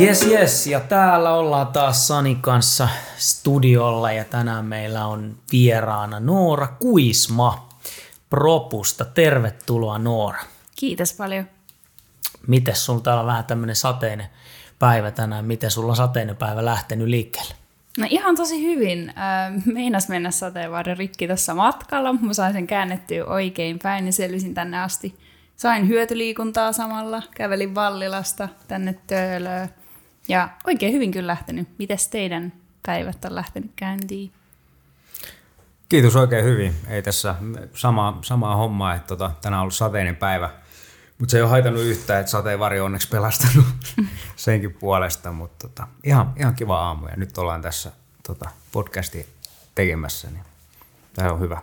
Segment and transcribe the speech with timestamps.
[0.00, 6.66] Yes, yes, ja täällä ollaan taas Sani kanssa studiolla ja tänään meillä on vieraana Noora
[6.66, 7.68] Kuisma
[8.30, 9.04] Propusta.
[9.04, 10.38] Tervetuloa Noora.
[10.76, 11.48] Kiitos paljon.
[12.46, 14.26] Miten sulla täällä on vähän tämmöinen sateinen
[14.78, 15.44] päivä tänään?
[15.44, 17.63] Miten sulla on sateinen päivä lähtenyt liikkeelle?
[17.98, 19.14] No ihan tosi hyvin.
[19.64, 22.12] Meinas mennä sateenvarren rikki tuossa matkalla.
[22.12, 25.18] Mä sain sen käännettyä oikein päin ja selvisin tänne asti.
[25.56, 29.68] Sain hyötyliikuntaa samalla, kävelin Vallilasta tänne Töölöön.
[30.28, 31.68] Ja oikein hyvin kyllä lähtenyt.
[31.78, 32.52] Mites teidän
[32.86, 34.30] päivät on lähtenyt käyntiin?
[35.88, 36.74] Kiitos oikein hyvin.
[36.88, 37.34] Ei tässä
[37.74, 40.50] sama, samaa hommaa, että tota, tänään on ollut sateinen päivä.
[41.18, 43.66] Mutta se ei ole haitannut yhtään, että sateenvarjo on onneksi pelastanut
[44.36, 45.32] senkin puolesta.
[45.32, 47.92] Mutta tota, ihan, ihan kiva aamu ja nyt ollaan tässä
[48.26, 49.26] tota, podcasti
[49.74, 50.44] tekemässä, niin
[51.14, 51.62] tämä on hyvä.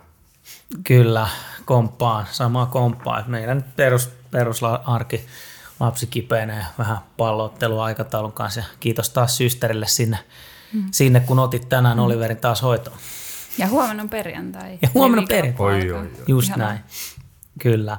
[0.84, 1.28] Kyllä,
[1.64, 3.24] komppaan, sama komppaa.
[3.26, 5.26] Meidän nyt perus, perusarki
[5.80, 8.60] lapsi kipeänä ja vähän pallottelua aikataulun kanssa.
[8.60, 10.18] Ja kiitos taas systerille sinne,
[10.72, 10.84] mm.
[10.90, 12.02] sinne kun otit tänään mm.
[12.02, 12.96] Oliverin taas hoitoon.
[13.58, 14.78] Ja huomenna on perjantai.
[14.82, 15.66] Ja huomenna perjantai.
[15.66, 16.10] Oi, oi, oi.
[16.28, 16.68] Just Ihanaa.
[16.68, 16.80] näin.
[17.58, 17.98] Kyllä.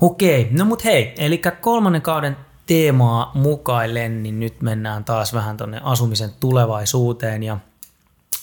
[0.00, 5.80] Okei, no mut hei, eli kolmannen kauden teemaa mukaillen, niin nyt mennään taas vähän tuonne
[5.84, 7.58] asumisen tulevaisuuteen ja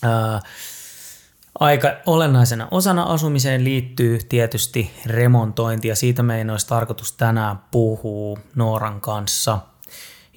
[0.03, 0.39] ää,
[1.59, 9.01] aika olennaisena osana asumiseen liittyy tietysti remontointi ja siitä meidän olisi tarkoitus tänään puhua Nooran
[9.01, 9.59] kanssa.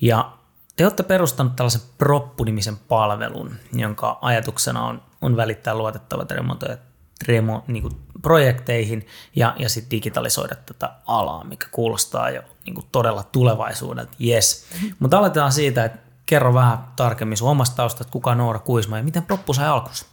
[0.01, 0.33] Ja
[0.77, 6.81] te olette perustanut tällaisen Proppu-nimisen palvelun, jonka ajatuksena on, on välittää luotettavat remontoijat
[7.27, 12.87] remo, niin kuin projekteihin ja, ja sitten digitalisoida tätä alaa, mikä kuulostaa jo niin kuin
[12.93, 14.13] todella tulevaisuudelta.
[14.25, 14.67] Yes.
[14.99, 19.23] Mutta aletetaan siitä, että kerro vähän tarkemmin sun omasta taustasta, kuka Noora Kuisma ja miten
[19.23, 20.07] Proppu sai alkunsa?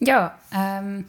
[0.00, 1.00] Joo, ähm,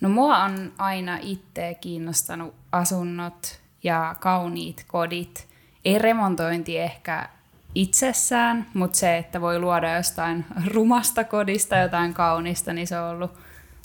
[0.00, 5.48] no mua on aina itse kiinnostanut asunnot ja kauniit kodit.
[5.84, 7.28] Ei remontointi ehkä
[7.74, 13.30] itsessään, mutta se, että voi luoda jostain rumasta kodista jotain kaunista, niin se on ollut,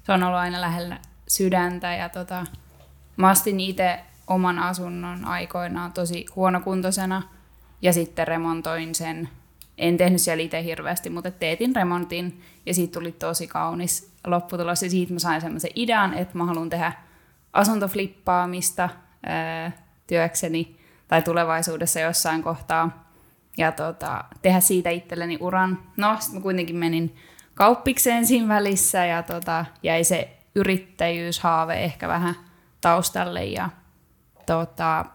[0.04, 1.94] se on ollut aina lähellä sydäntä.
[1.94, 2.46] Ja tota,
[3.18, 7.22] mä astin itse oman asunnon aikoinaan tosi huonokuntoisena
[7.82, 9.30] ja sitten remontoin sen.
[9.78, 14.84] En tehnyt siellä itse hirveästi, mutta teetin remontin ja siitä tuli tosi kaunis lopputulos.
[14.84, 16.94] Ja siitä mä sain semmoisen idean, että mä haluan tehdä
[17.54, 18.90] asuntoflippaamista
[19.24, 19.72] ää,
[20.08, 23.10] työkseni tai tulevaisuudessa jossain kohtaa.
[23.58, 25.80] Ja tota, tehdä siitä itselleni uran.
[25.98, 27.16] No, sitten mä kuitenkin menin
[27.54, 32.36] kauppikseen siinä välissä ja tota, jäi se yrittäjyyshaave ehkä vähän
[32.82, 33.46] taustalle.
[33.46, 33.70] Ja,
[34.46, 35.06] tota,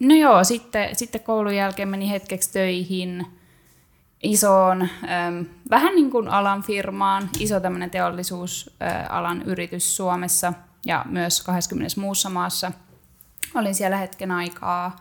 [0.00, 3.26] no joo, sitten, sitten koulun jälkeen meni hetkeksi töihin–
[4.22, 10.52] isoon, ähm, vähän niin kuin alan firmaan, iso tämmöinen teollisuusalan yritys Suomessa
[10.86, 12.72] ja myös 20 muussa maassa.
[13.54, 14.96] Olin siellä hetken aikaa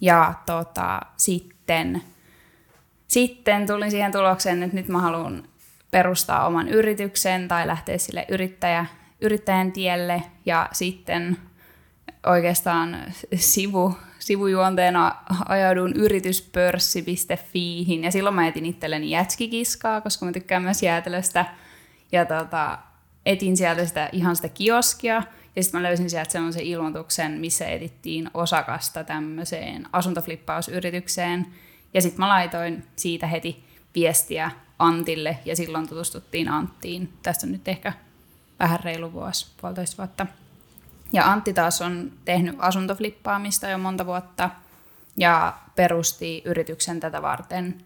[0.00, 2.02] ja tota, sitten,
[3.08, 5.42] sitten tulin siihen tulokseen, että nyt mä haluan
[5.90, 8.86] perustaa oman yrityksen tai lähteä sille yrittäjä,
[9.24, 11.36] yrittäjän tielle ja sitten
[12.26, 12.96] oikeastaan
[13.34, 15.16] sivu, sivujuonteena
[15.48, 21.46] ajaudun yrityspörssi.fiihin ja silloin mä etin itselleni jätskikiskaa, koska mä tykkään myös jäätelöstä.
[22.12, 22.78] Ja tota,
[23.26, 25.22] etin sieltä sitä, ihan sitä kioskia
[25.56, 31.46] ja sitten mä löysin sieltä sellaisen ilmoituksen, missä etittiin osakasta tämmöiseen asuntoflippausyritykseen.
[31.94, 33.64] Ja sitten mä laitoin siitä heti
[33.94, 37.12] viestiä Antille ja silloin tutustuttiin Anttiin.
[37.22, 37.92] Tästä on nyt ehkä
[38.58, 40.26] vähän reilu vuosi, puolitoista vuotta.
[41.12, 44.50] Ja Antti taas on tehnyt asuntoflippaamista jo monta vuotta
[45.16, 47.84] ja perusti yrityksen tätä varten.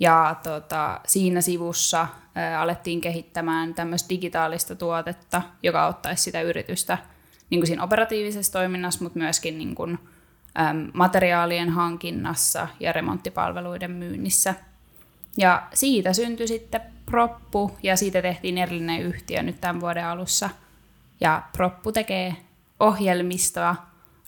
[0.00, 2.06] Ja tota, siinä sivussa
[2.36, 6.98] ä, alettiin kehittämään tämmöistä digitaalista tuotetta, joka auttaisi sitä yritystä
[7.50, 9.98] niin kuin siinä operatiivisessa toiminnassa, mutta myöskin niin kuin,
[10.60, 14.54] äm, materiaalien hankinnassa ja remonttipalveluiden myynnissä.
[15.36, 16.80] Ja siitä syntyi sitten
[17.10, 20.50] Proppu ja siitä tehtiin erillinen yhtiö nyt tämän vuoden alussa.
[21.20, 22.36] Ja Proppu tekee
[22.80, 23.76] ohjelmistoa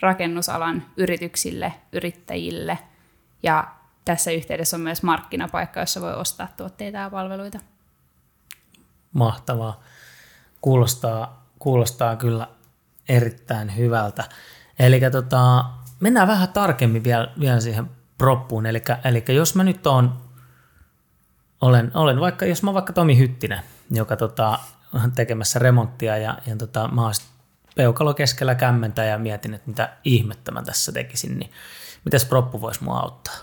[0.00, 2.78] rakennusalan yrityksille, yrittäjille
[3.42, 3.68] ja
[4.04, 7.58] tässä yhteydessä on myös markkinapaikka, jossa voi ostaa tuotteita ja palveluita.
[9.12, 9.80] Mahtavaa.
[10.60, 12.48] Kuulostaa, kuulostaa kyllä
[13.08, 14.24] erittäin hyvältä.
[14.78, 15.64] Eli tota,
[16.00, 18.66] mennään vähän tarkemmin vielä, vielä siihen proppuun.
[18.66, 20.20] Eli, eli jos mä nyt on,
[21.60, 23.60] olen, olen vaikka, jos mä vaikka Tomi Hyttinen,
[23.90, 24.58] joka tota,
[24.94, 27.14] on tekemässä remonttia ja, ja tota, mä oon
[27.76, 31.50] peukalo keskellä kämmentä ja mietin, että mitä ihmettä mä tässä tekisin, niin
[32.04, 33.34] mitäs proppu voisi mua auttaa?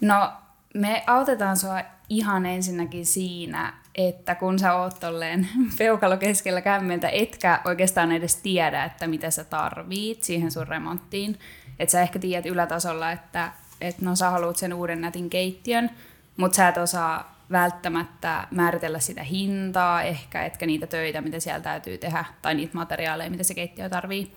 [0.00, 0.32] No,
[0.74, 5.48] me autetaan sua ihan ensinnäkin siinä, että kun sä oot tolleen
[5.78, 11.38] peukalo keskellä kämmentä, etkä oikeastaan edes tiedä, että mitä sä tarvit siihen sun remonttiin.
[11.78, 15.90] Että sä ehkä tiedät ylätasolla, että, että no sä haluat sen uuden nätin keittiön,
[16.36, 21.98] mutta sä et osaa välttämättä määritellä sitä hintaa ehkä, etkä niitä töitä, mitä siellä täytyy
[21.98, 24.36] tehdä, tai niitä materiaaleja, mitä se keittiö tarvii.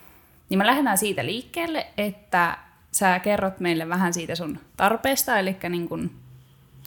[0.50, 2.58] Niin me lähdetään siitä liikkeelle, että
[2.92, 6.12] sä kerrot meille vähän siitä sun tarpeesta, eli niin kun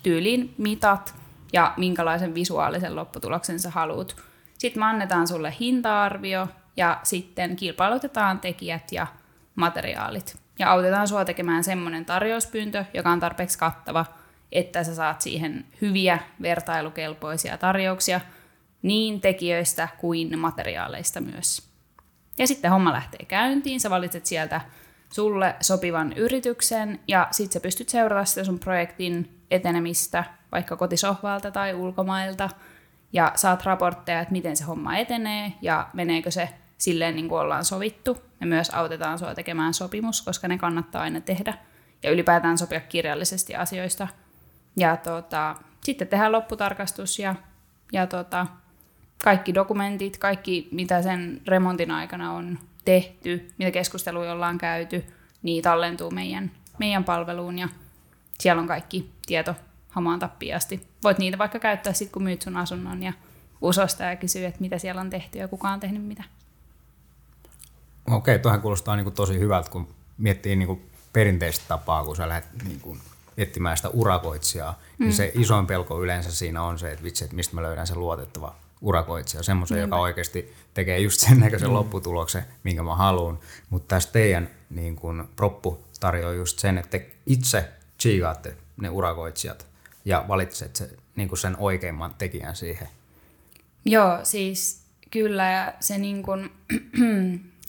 [0.02, 1.14] tyyliin mitat
[1.52, 4.16] ja minkälaisen visuaalisen lopputuloksen sä haluat.
[4.58, 9.06] Sitten me annetaan sulle hinta-arvio ja sitten kilpailutetaan tekijät ja
[9.54, 10.38] materiaalit.
[10.58, 14.06] Ja autetaan sua tekemään semmoinen tarjouspyyntö, joka on tarpeeksi kattava,
[14.52, 18.20] että sä saat siihen hyviä vertailukelpoisia tarjouksia
[18.82, 21.68] niin tekijöistä kuin materiaaleista myös.
[22.38, 24.60] Ja sitten homma lähtee käyntiin, sä valitset sieltä
[25.12, 31.74] sulle sopivan yrityksen ja sitten sä pystyt seurata sitä sun projektin etenemistä vaikka kotisohvalta tai
[31.74, 32.50] ulkomailta
[33.12, 36.48] ja saat raportteja, että miten se homma etenee ja meneekö se
[36.78, 38.18] silleen niin kuin ollaan sovittu.
[38.40, 41.54] Me myös autetaan sua tekemään sopimus, koska ne kannattaa aina tehdä
[42.02, 44.08] ja ylipäätään sopia kirjallisesti asioista.
[44.78, 47.34] Ja tota, sitten tehdään lopputarkastus ja,
[47.92, 48.46] ja tota,
[49.24, 55.04] kaikki dokumentit, kaikki mitä sen remontin aikana on tehty, mitä keskusteluja ollaan käyty,
[55.42, 57.68] niin tallentuu meidän, meidän palveluun ja
[58.38, 59.54] siellä on kaikki tieto
[59.88, 60.88] hamaan tappiin asti.
[61.04, 63.12] Voit niitä vaikka käyttää sitten, kun myyt sun asunnon ja
[63.60, 66.24] usosta ja kysyä, että mitä siellä on tehty ja kuka on tehnyt mitä.
[68.10, 69.88] Okei, tuohon kuulostaa niin kuin tosi hyvältä, kun
[70.18, 73.00] miettii niin kuin perinteistä tapaa, kun sä lähdet niin kuin
[73.38, 75.04] etsimään sitä urakoitsijaa, niin mm.
[75.04, 78.00] niin se isoin pelko yleensä siinä on se, että vitsi, että mistä mä löydän sen
[78.00, 81.74] luotettava urakoitsija, semmoisen, joka oikeasti tekee just sen näköisen mm.
[81.74, 83.38] lopputuloksen, minkä mä haluan.
[83.70, 87.68] Mutta tässä teidän niin kun, proppu tarjoaa just sen, että te itse
[88.00, 89.66] chiigaatte ne urakoitsijat
[90.04, 92.88] ja valitset se, niin sen oikeimman tekijän siihen.
[93.84, 95.50] Joo, siis kyllä.
[95.50, 96.50] Ja se niin kun,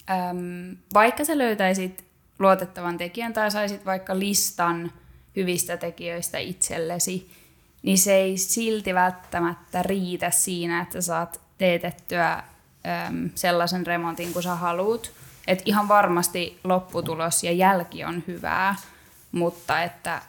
[0.09, 2.05] äm, vaikka sä löytäisit
[2.39, 4.91] luotettavan tekijän tai saisit vaikka listan
[5.39, 7.31] hyvistä tekijöistä itsellesi,
[7.83, 14.55] niin se ei silti välttämättä riitä siinä, että saat teetettyä äm, sellaisen remontin kuin sä
[14.55, 15.11] haluut.
[15.47, 18.75] Et ihan varmasti lopputulos ja jälki on hyvää,
[19.31, 20.21] mutta että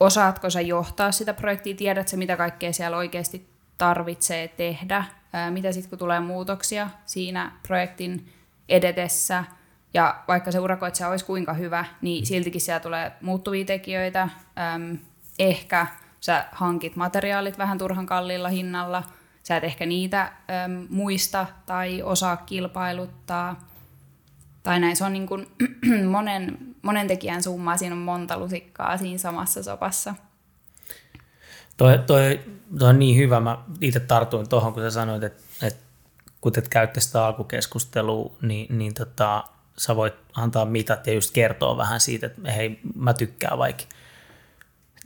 [0.00, 5.90] osaatko sä johtaa sitä projektia, tiedätkö mitä kaikkea siellä oikeasti tarvitsee tehdä, ää, mitä sitten
[5.90, 8.32] kun tulee muutoksia siinä projektin
[8.68, 9.44] edetessä,
[9.94, 14.98] ja vaikka se urakoitsija olisi kuinka hyvä, niin siltikin siellä tulee muuttuvia tekijöitä, äm,
[15.38, 15.86] ehkä
[16.20, 19.02] sä hankit materiaalit vähän turhan kalliilla hinnalla,
[19.42, 23.68] sä et ehkä niitä äm, muista tai osaa kilpailuttaa.
[24.62, 25.46] Tai näin, se on niin kuin
[26.10, 30.14] monen, monen tekijän summa, siinä on monta lusikkaa siinä samassa sopassa.
[31.76, 32.40] Toi, toi,
[32.78, 35.80] toi on niin hyvä, mä itse tartuin tuohon, kun sä sanoit, että, että
[36.40, 39.44] kun et käytte sitä alkukeskustelua, niin, niin tota,
[39.78, 43.84] sä voit antaa mitat ja just kertoa vähän siitä, että hei, mä tykkään vaikka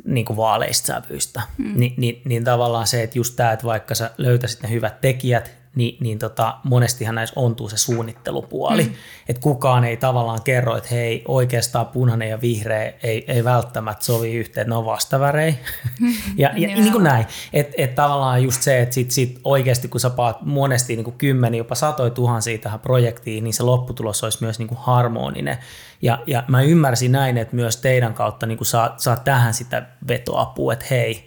[0.05, 1.43] niin kuin vaaleista sävyistä.
[1.59, 1.73] Mm.
[1.77, 5.62] Ni, niin, niin tavallaan se, että just tämä, että vaikka sä löytäisit ne hyvät tekijät,
[5.75, 8.85] niin, niin tota, monestihan näissä ontuu se suunnittelupuoli.
[8.85, 8.93] Mm.
[9.29, 14.35] Että kukaan ei tavallaan kerro, että hei, oikeastaan punainen ja vihreä ei, ei välttämättä sovi
[14.35, 15.55] yhteen, ne on vastavärejä.
[16.37, 17.27] ja, ja niin kuin näin.
[17.53, 21.19] Että et tavallaan just se, että sit, sit oikeasti kun sä paat monesti niin kuin
[21.19, 25.59] kymmeni, jopa satoi tuhansia tähän projektiin, niin se lopputulos olisi myös niin kuin harmoninen.
[26.03, 29.87] Ja, ja mä ymmärsin näin, että myös teidän kautta niin kuin saa, saa tähän sitä
[30.09, 31.27] vetoapua, että hei.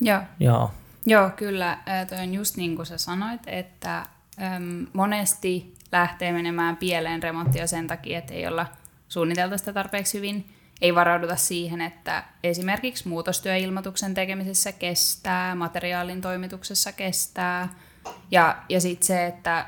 [0.00, 0.20] Joo.
[0.40, 0.70] Joo.
[1.06, 1.78] Joo, kyllä.
[2.08, 7.86] Toi on just niin kuin sä sanoit, että äm, monesti lähtee menemään pieleen remonttia sen
[7.86, 8.66] takia, että ei olla
[9.08, 10.50] suunniteltu sitä tarpeeksi hyvin.
[10.80, 17.68] Ei varauduta siihen, että esimerkiksi muutostyöilmoituksen tekemisessä kestää, materiaalin toimituksessa kestää.
[18.30, 19.66] Ja, ja sitten se, että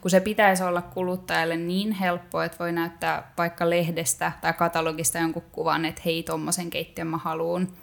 [0.00, 5.42] kun se pitäisi olla kuluttajalle niin helppo, että voi näyttää vaikka lehdestä tai katalogista jonkun
[5.52, 7.76] kuvan, että hei, tommosen keittiön mä haluun,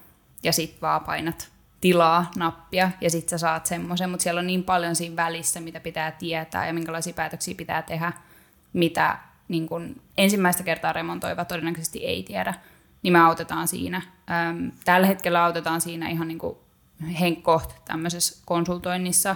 [0.44, 1.50] ja sitten vaan painat
[1.82, 5.80] tilaa nappia ja sitten sä saat semmoisen, mutta siellä on niin paljon siinä välissä, mitä
[5.80, 8.14] pitää tietää ja minkälaisia päätöksiä pitää tehdä,
[8.74, 9.18] mitä
[9.48, 12.54] niin kun ensimmäistä kertaa remontoiva todennäköisesti ei tiedä,
[13.04, 14.02] niin me autetaan siinä.
[14.86, 16.58] Tällä hetkellä autetaan siinä ihan niin kuin
[17.20, 19.36] henkkoht tämmöisessä konsultoinnissa,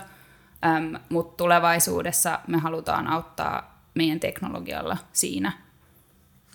[1.09, 5.51] mutta tulevaisuudessa me halutaan auttaa meidän teknologialla siinä.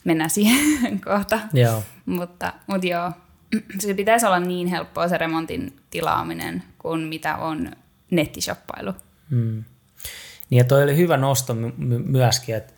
[0.04, 1.40] Mennään siihen kohta.
[1.52, 1.83] Joo.
[2.07, 3.12] mutta, mutta joo,
[3.78, 7.71] se pitäisi olla niin helppoa se remontin tilaaminen kuin mitä on
[8.11, 8.93] nettishoppailu.
[9.31, 9.64] Mm.
[10.50, 12.73] Niin ja toi oli hyvä nosto my- my- myöskin, että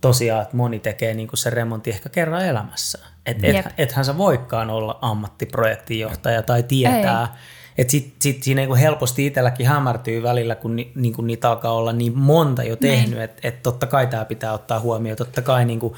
[0.00, 2.98] tosiaan, että moni tekee niin se remontti ehkä kerran elämässä.
[3.26, 7.36] Et, et, ethän sä voikaan olla ammattiprojektinjohtaja tai tietää,
[7.78, 11.72] että sit, sit siinä niin helposti itselläkin hämärtyy välillä, kun ni, niin kuin niitä alkaa
[11.72, 15.64] olla niin monta jo tehnyt, että et totta kai tämä pitää ottaa huomioon, totta kai
[15.64, 15.94] niin kuin,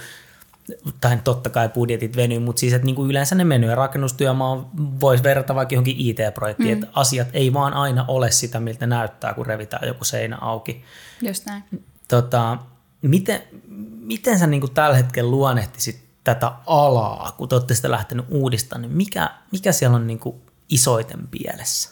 [1.00, 3.74] tai totta kai budjetit venyy, mutta siis että niin kuin yleensä ne menee.
[3.74, 4.70] Rakennustyömaa
[5.00, 6.72] voisi verrata vaikka johonkin IT-projektiin, mm.
[6.72, 10.84] että asiat ei vaan aina ole sitä, miltä näyttää, kun revitään joku seinä auki.
[11.22, 11.64] Just näin.
[12.08, 12.58] Tota,
[13.02, 13.42] miten,
[14.00, 18.82] miten sä niin kuin tällä hetkellä luonnehtisit tätä alaa, kun te olette sitä lähtenyt uudistamaan,
[18.82, 20.36] niin mikä, mikä siellä on niin kuin
[20.68, 21.90] isoiten pielessä?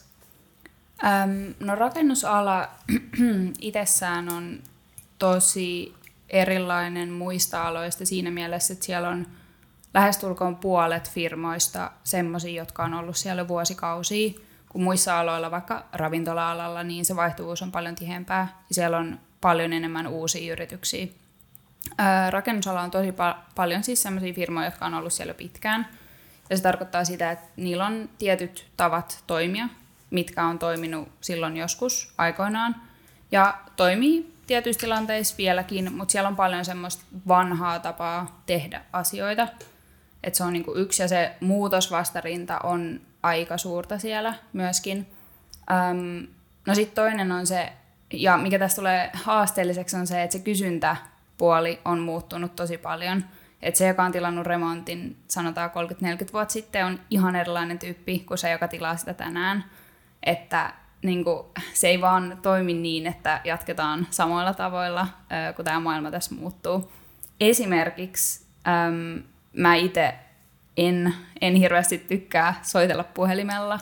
[1.04, 2.69] Öm, no rakennusala
[3.61, 4.59] itsessään on
[5.19, 5.95] tosi
[6.35, 9.26] erilainen muista aloista siinä mielessä, että siellä on
[9.95, 14.33] lähestulkoon puolet firmoista semmoisia, jotka on ollut siellä vuosikausia,
[14.69, 19.73] kun muissa aloilla, vaikka ravintola-alalla, niin se vaihtuvuus on paljon tihempää ja siellä on paljon
[19.73, 21.07] enemmän uusia yrityksiä.
[21.99, 25.88] Ää, rakennusala on tosi pa- paljon siis sellaisia firmoja, jotka on ollut siellä pitkään.
[26.50, 29.69] Ja se tarkoittaa sitä, että niillä on tietyt tavat toimia,
[30.11, 32.76] mitkä on toiminut silloin joskus aikoinaan.
[33.33, 39.49] Ja toimii tietyissä tilanteissa vieläkin, mutta siellä on paljon semmoista vanhaa tapaa tehdä asioita.
[40.23, 45.07] Että se on niinku yksi ja se muutosvastarinta on aika suurta siellä myöskin.
[45.71, 46.27] Öm,
[46.67, 47.73] no sitten toinen on se,
[48.13, 53.25] ja mikä tässä tulee haasteelliseksi on se, että se kysyntäpuoli on muuttunut tosi paljon.
[53.63, 58.39] Että se, joka on tilannut remontin, sanotaan 30-40 vuotta sitten, on ihan erilainen tyyppi kuin
[58.39, 59.65] se, joka tilaa sitä tänään.
[60.23, 60.73] Että
[61.04, 65.06] niin kuin, se ei vaan toimi niin, että jatketaan samoilla tavoilla,
[65.56, 66.92] kun tämä maailma tässä muuttuu.
[67.40, 69.23] Esimerkiksi äm,
[69.56, 70.14] mä itse
[70.76, 73.78] en, en hirveästi tykkää soitella puhelimella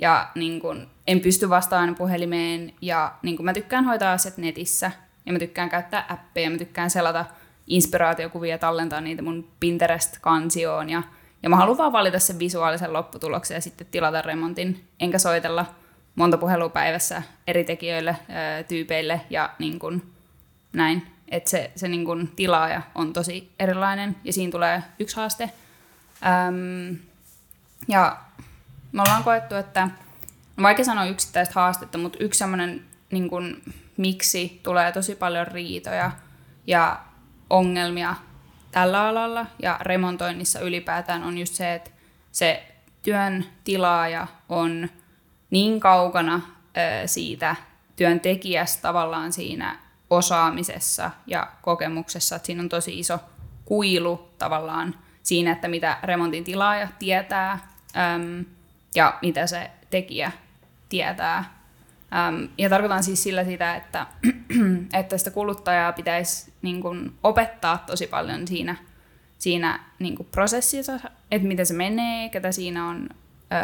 [0.00, 4.90] ja niin kuin, en pysty vastaamaan puhelimeen ja niin kuin, mä tykkään hoitaa asiat netissä
[5.26, 7.24] ja mä tykkään käyttää appeja, mä tykkään selata
[7.66, 11.02] inspiraatiokuvia, tallentaa niitä mun Pinterest-kansioon ja,
[11.42, 15.66] ja mä haluan vaan valita sen visuaalisen lopputuloksen ja sitten tilata remontin, enkä soitella
[16.14, 18.16] monta puhelua päivässä eri tekijöille,
[18.68, 20.12] tyypeille ja niin kuin
[20.72, 21.06] näin.
[21.28, 25.50] Että se, se niin kuin tilaaja on tosi erilainen ja siinä tulee yksi haaste.
[26.48, 26.98] Öm,
[27.88, 28.16] ja
[28.92, 29.88] me ollaan koettu, että
[30.56, 33.62] no vaikea sanoa yksittäistä haastetta, mutta yksi semmoinen niin kuin,
[33.96, 36.10] miksi tulee tosi paljon riitoja
[36.66, 37.00] ja
[37.50, 38.14] ongelmia
[38.70, 41.90] tällä alalla ja remontoinnissa ylipäätään on just se, että
[42.32, 42.66] se
[43.02, 44.88] työn tilaaja on
[45.52, 46.40] niin kaukana
[47.06, 47.56] siitä
[47.96, 49.78] työntekijästä tavallaan siinä
[50.10, 53.18] osaamisessa ja kokemuksessa, että siinä on tosi iso
[53.64, 57.58] kuilu tavallaan siinä, että mitä remontin tilaaja tietää
[58.94, 60.32] ja mitä se tekijä
[60.88, 61.62] tietää.
[62.58, 64.06] Ja tarkoitan siis sillä sitä, että,
[65.00, 68.76] että sitä kuluttajaa pitäisi niin kuin, opettaa tosi paljon siinä,
[69.38, 73.08] siinä niin kuin, prosessissa, että miten se menee, ketä siinä on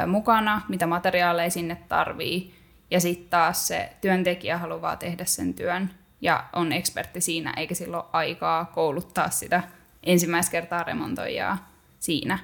[0.06, 2.54] mukana, mitä materiaaleja sinne tarvii.
[2.90, 5.90] Ja sitten taas se työntekijä haluaa tehdä sen työn
[6.20, 9.62] ja on ekspertti siinä, eikä silloin aikaa kouluttaa sitä
[10.02, 12.38] ensimmäistä kertaa remontoijaa siinä.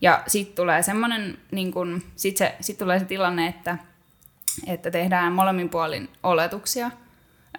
[0.00, 3.78] Ja sitten tulee semmoinen, niin kun, sit se, sit tulee se tilanne, että,
[4.66, 6.90] että tehdään molemmin puolin oletuksia.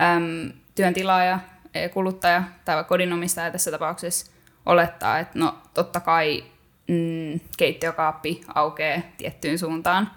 [0.01, 1.39] Öm, työn tilaaja,
[1.73, 4.31] e, kuluttaja tai kodinomistaja tässä tapauksessa
[4.65, 6.43] olettaa, että no totta kai
[6.87, 10.11] mm, keittiökaappi aukeaa tiettyyn suuntaan.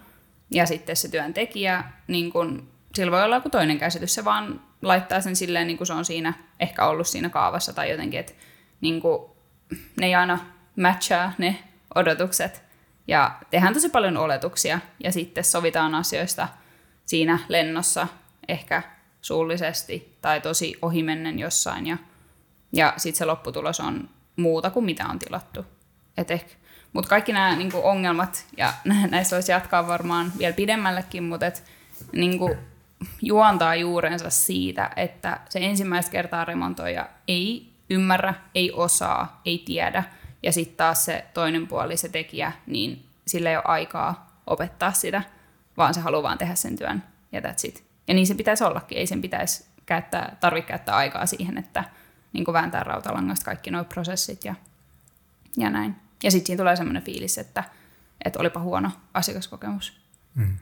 [0.50, 5.20] Ja sitten se työntekijä, niin kun, sillä voi olla joku toinen käsitys, se vaan laittaa
[5.20, 8.32] sen silleen, niin kuin se on siinä ehkä ollut siinä kaavassa tai jotenkin, että
[8.80, 9.30] niin kun,
[10.00, 10.38] ne ei aina
[10.76, 11.56] matchaa ne
[11.94, 12.62] odotukset.
[13.06, 16.48] Ja tehdään tosi paljon oletuksia ja sitten sovitaan asioista
[17.06, 18.06] siinä lennossa
[18.48, 18.82] ehkä
[19.20, 21.96] suullisesti tai tosi ohimennen jossain ja,
[22.72, 25.66] ja sitten se lopputulos on muuta kuin mitä on tilattu.
[26.16, 26.52] Et ehkä,
[26.92, 28.72] mutta kaikki nämä niin ongelmat, ja
[29.10, 31.64] näistä voisi jatkaa varmaan vielä pidemmällekin, mutta et,
[32.12, 32.58] niin kuin,
[33.22, 40.04] juontaa juurensa siitä, että se ensimmäistä kertaa remontoija ei ymmärrä, ei osaa, ei tiedä,
[40.42, 45.22] ja sitten taas se toinen puoli, se tekijä, niin sillä ei ole aikaa opettaa sitä,
[45.76, 47.84] vaan se haluaa vaan tehdä sen työn, ja that's it.
[48.08, 51.84] Ja niin se pitäisi ollakin, ei sen pitäisi käyttää, tarvitse käyttää aikaa siihen, että
[52.32, 54.54] niin vääntää rautalangasta kaikki nuo prosessit ja,
[55.56, 55.96] ja näin.
[56.22, 57.64] Ja sitten siinä tulee semmoinen fiilis, että,
[58.24, 60.00] että olipa huono asiakaskokemus.
[60.34, 60.56] Mm.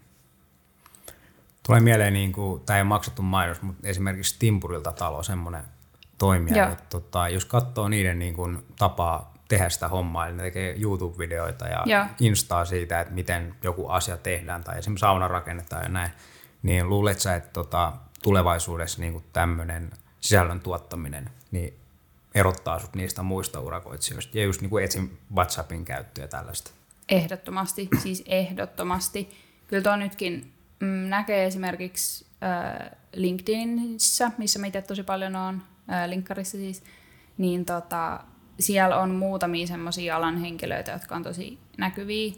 [1.66, 5.64] Tulee mieleen, niin kuin, tämä ei ole maksettu mainos, mutta esimerkiksi Timpurilta talo semmoinen
[6.18, 10.76] toimija, että tota, jos katsoo niiden niin kuin, tapaa tehdä sitä hommaa, eli ne tekee
[10.80, 12.06] YouTube-videoita ja Joo.
[12.20, 16.10] instaa siitä, että miten joku asia tehdään, tai esimerkiksi sauna rakennetaan ja näin,
[16.62, 21.74] niin luulet sä, että tota, tulevaisuudessa niin tämmöinen sisällön tuottaminen, niin
[22.34, 26.70] erottaa sut niistä muista urakoitsijoista ja just niin kuin etsin WhatsAppin käyttöä ja tällaista.
[27.08, 29.30] Ehdottomasti, siis ehdottomasti.
[29.66, 36.56] kyllä tuo nytkin mm, näkee esimerkiksi äh, LinkedInissä, missä mä tosi paljon on, äh, linkkarissa
[36.58, 36.82] siis,
[37.38, 38.20] niin tota,
[38.60, 42.34] siellä on muutamia semmoisia alan henkilöitä, jotka on tosi näkyviä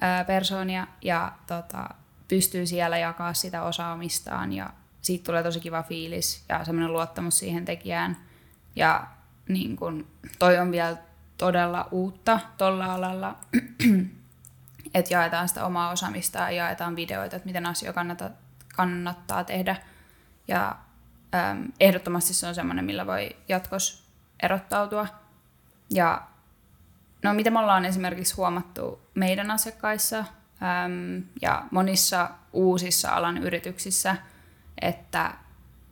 [0.00, 1.88] ää, persoonia ja tota,
[2.28, 4.70] pystyy siellä jakaa sitä osaamistaan ja
[5.02, 8.16] siitä tulee tosi kiva fiilis ja semmoinen luottamus siihen tekijään.
[8.76, 9.06] Ja
[9.48, 10.06] niin kun,
[10.38, 10.96] toi on vielä
[11.38, 13.38] todella uutta tuolla alalla,
[14.94, 18.30] että jaetaan sitä omaa osaamista ja jaetaan videoita, että miten asioita kannattaa,
[18.76, 19.76] kannattaa tehdä.
[20.48, 20.76] Ja
[21.34, 24.04] äm, ehdottomasti se on semmoinen, millä voi jatkossa
[24.42, 25.06] erottautua.
[25.90, 26.22] Ja
[27.22, 34.16] no mitä me ollaan esimerkiksi huomattu meidän asiakkaissa äm, ja monissa uusissa alan yrityksissä,
[34.80, 35.24] että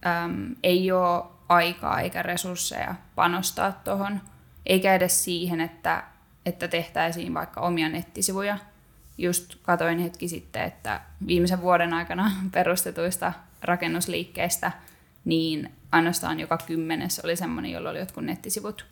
[0.07, 4.21] äm, ei ole aikaa eikä resursseja panostaa tuohon,
[4.67, 6.05] eikä edes siihen, että,
[6.47, 8.59] että tehtäisiin vaikka omia nettisivuja.
[9.19, 13.33] Just katoin hetki sitten, että viimeisen vuoden aikana perustetuista
[13.63, 14.73] rakennusliikkeistä,
[15.25, 18.87] niin ainoastaan joka kymmenes oli semmoinen, jolla oli jotkut nettisivut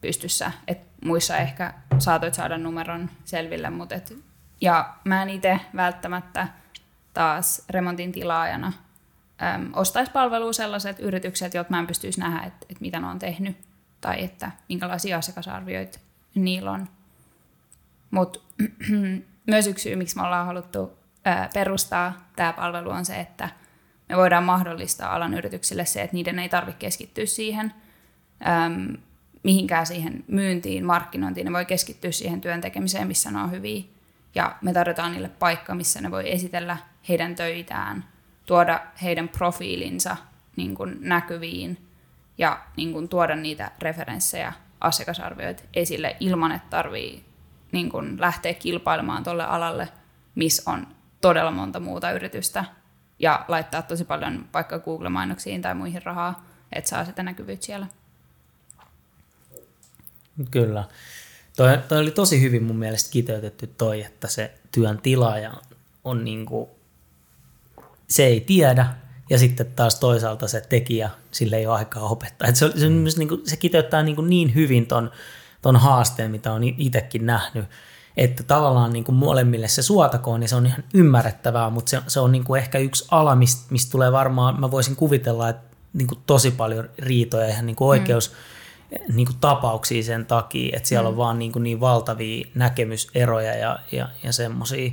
[0.00, 0.52] pystyssä.
[0.68, 4.14] Et muissa ehkä saatoit saada numeron selville, mutta et,
[4.60, 6.48] ja mä en itse välttämättä
[7.14, 8.72] taas remontin tilaajana
[9.72, 13.56] ostaisi palvelua sellaiset yritykset, jotka mä en pystyisi nähdä, että et mitä ne on tehnyt
[14.00, 15.98] tai että minkälaisia asiakasarvioita
[16.34, 16.88] niillä on.
[18.10, 18.40] Mutta
[19.46, 20.98] myös yksi syy, miksi me ollaan haluttu
[21.54, 23.48] perustaa tämä palvelu on se, että
[24.08, 27.72] me voidaan mahdollistaa alan yrityksille se, että niiden ei tarvitse keskittyä siihen
[29.42, 31.44] mihinkään siihen myyntiin, markkinointiin.
[31.44, 33.82] Ne voi keskittyä siihen työn tekemiseen, missä ne on hyviä.
[34.34, 36.76] Ja me tarjotaan niille paikka, missä ne voi esitellä
[37.08, 38.04] heidän töitään,
[38.50, 40.16] tuoda heidän profiilinsa
[40.56, 41.88] niin kuin näkyviin
[42.38, 47.24] ja niin kuin tuoda niitä referenssejä, asiakasarvioita esille ilman, että tarvii
[47.72, 49.88] niin kuin lähteä kilpailemaan tuolle alalle,
[50.34, 50.86] missä on
[51.20, 52.64] todella monta muuta yritystä
[53.18, 57.86] ja laittaa tosi paljon vaikka Google-mainoksiin tai muihin rahaa, että saa sitä näkyvyyttä siellä.
[60.50, 60.84] Kyllä.
[61.56, 65.52] Toi, toi oli tosi hyvin mun mielestä kiteytetty toi, että se työn tilaaja
[66.04, 66.70] on niin kuin,
[68.10, 68.86] se ei tiedä,
[69.30, 72.48] ja sitten taas toisaalta se tekijä, sille ei ole aikaa opettaa.
[72.48, 73.04] Et se, se, mm.
[73.16, 75.10] niin kuin, se kiteyttää niin, kuin niin hyvin ton,
[75.62, 77.64] ton haasteen, mitä on itsekin nähnyt,
[78.16, 82.20] että tavallaan niin kuin molemmille se suotakoon, niin se on ihan ymmärrettävää, mutta se, se
[82.20, 86.08] on niin kuin ehkä yksi ala, mistä, mistä tulee varmaan, mä voisin kuvitella, että niin
[86.08, 88.36] kuin tosi paljon riitoja ihan niin kuin oikeus, mm
[89.12, 91.12] niin kuin tapauksia sen takia, että siellä mm.
[91.12, 94.90] on vaan niin, kuin niin valtavia näkemyseroja ja, ja, ja semmoisia,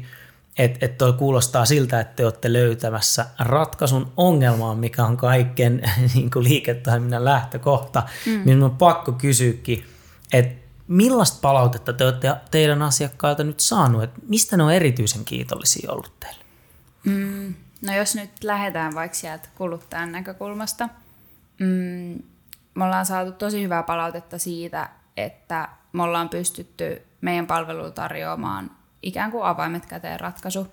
[0.57, 5.81] että et toi kuulostaa siltä, että te olette löytämässä ratkaisun ongelmaan, mikä on kaiken
[6.13, 8.03] niin kuin liiketoiminnan lähtökohta.
[8.25, 8.41] Mm.
[8.45, 9.85] Niin on pakko kysyäkin,
[10.33, 15.91] että millaista palautetta te olette teidän asiakkailta nyt saanut, että mistä ne on erityisen kiitollisia
[15.91, 16.43] ollut teille?
[17.03, 20.89] Mm, no jos nyt lähdetään vaikka sieltä kuluttajan näkökulmasta,
[21.59, 22.23] mm,
[22.75, 29.31] me ollaan saatu tosi hyvää palautetta siitä, että me ollaan pystytty meidän palveluun tarjoamaan ikään
[29.31, 30.67] kuin avaimet käteen ratkaisu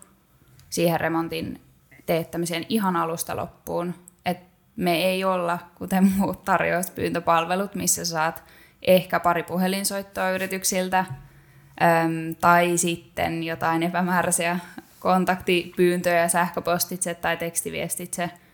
[0.71, 1.61] siihen remontin
[2.07, 3.95] teettämiseen ihan alusta loppuun.
[4.27, 4.39] Et
[4.77, 8.45] me ei olla, kuten muut tarjouspyyntöpalvelut, missä saat
[8.83, 14.59] ehkä pari puhelinsoittoa yrityksiltä äm, tai sitten jotain epämääräisiä
[15.01, 18.31] kontaktipyyntöjä sähköpostitse tai tekstiviestitse–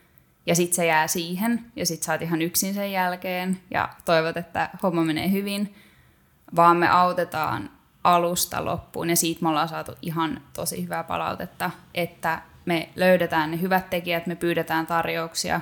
[0.47, 4.71] ja sitten se jää siihen, ja sitten oot ihan yksin sen jälkeen, ja toivot, että
[4.83, 5.75] homma menee hyvin,
[6.57, 7.71] vaan me autetaan
[8.05, 13.61] alusta loppuun, ja siitä me ollaan saatu ihan tosi hyvää palautetta, että me löydetään ne
[13.61, 15.61] hyvät tekijät, me pyydetään tarjouksia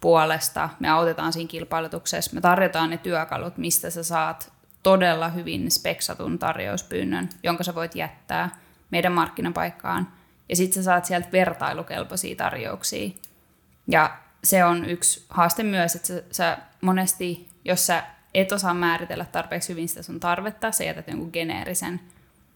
[0.00, 6.38] puolesta, me autetaan siinä kilpailutuksessa, me tarjotaan ne työkalut, mistä sä saat todella hyvin speksatun
[6.38, 8.50] tarjouspyynnön, jonka sä voit jättää
[8.90, 10.08] meidän markkinapaikkaan,
[10.48, 13.10] ja sitten sä saat sieltä vertailukelpoisia tarjouksia,
[13.88, 18.02] ja se on yksi haaste myös, että sä, sä monesti, jos sä
[18.34, 22.00] et osaa määritellä tarpeeksi hyvin sitä sun tarvetta, sä jätät jonkun geneerisen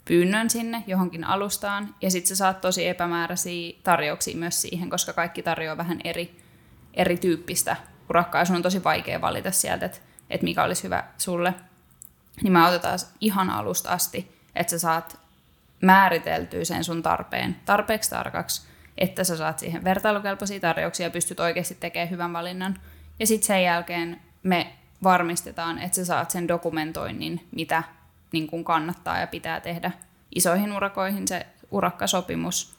[0.05, 5.43] pyynnön sinne johonkin alustaan, ja sitten sä saat tosi epämääräisiä tarjouksia myös siihen, koska kaikki
[5.43, 6.41] tarjoaa vähän eri,
[6.95, 7.77] erityyppistä
[8.11, 9.99] urakkaa, ja sun on tosi vaikea valita sieltä, että,
[10.31, 11.55] että mikä olisi hyvä sulle.
[12.43, 15.19] Niin me autetaan ihan alusta asti, että sä saat
[15.81, 21.75] määriteltyä sen sun tarpeen tarpeeksi tarkaksi, että sä saat siihen vertailukelpoisia tarjouksia ja pystyt oikeasti
[21.75, 22.79] tekemään hyvän valinnan.
[23.19, 27.83] Ja sitten sen jälkeen me varmistetaan, että sä saat sen dokumentoinnin, mitä
[28.33, 29.91] niin kun kannattaa ja pitää tehdä.
[30.35, 32.79] Isoihin urakoihin se urakkasopimus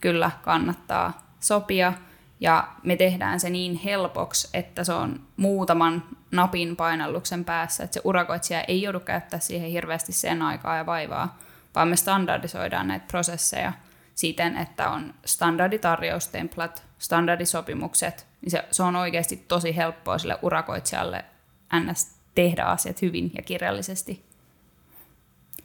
[0.00, 1.92] kyllä kannattaa sopia,
[2.40, 8.00] ja me tehdään se niin helpoksi, että se on muutaman napin painalluksen päässä, että se
[8.04, 11.38] urakoitsija ei joudu käyttää siihen hirveästi sen aikaa ja vaivaa,
[11.74, 13.72] vaan me standardisoidaan näitä prosesseja–
[14.20, 21.24] siten, että on standarditarjoustemplat, standardisopimukset, niin se, se on oikeasti tosi helppoa sille urakoitsijalle
[21.78, 22.14] ns.
[22.34, 24.24] tehdä asiat hyvin ja kirjallisesti.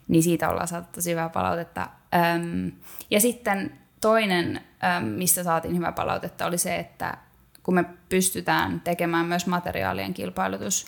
[0.08, 1.88] Niin siitä ollaan saatu tosi hyvää palautetta.
[2.16, 2.72] Öm,
[3.12, 4.62] ja sitten toinen,
[4.98, 7.18] öm, mistä saatiin hyvää palautetta, oli se, että
[7.64, 10.86] kun me pystytään tekemään myös materiaalien kilpailutus,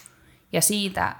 [0.51, 1.15] ja siitä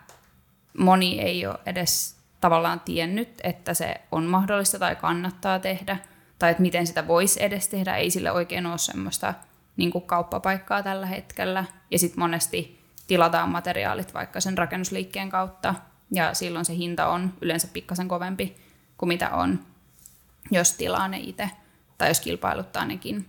[0.78, 5.98] moni ei ole edes tavallaan tiennyt, että se on mahdollista tai kannattaa tehdä,
[6.40, 9.34] tai että miten sitä voisi edes tehdä, ei sille oikein ole semmoista
[9.78, 11.66] niin kuin kauppapaikkaa tällä hetkellä.
[11.92, 12.77] Ja sitten monesti
[13.08, 15.76] tilataan materiaalit vaikka sen rakennusliikkeen kautta,
[16.12, 18.58] ja silloin se hinta on yleensä pikkasen kovempi
[18.98, 19.60] kuin mitä on,
[20.52, 21.50] jos tilaa ne itse,
[21.98, 23.28] tai jos kilpailuttaa nekin.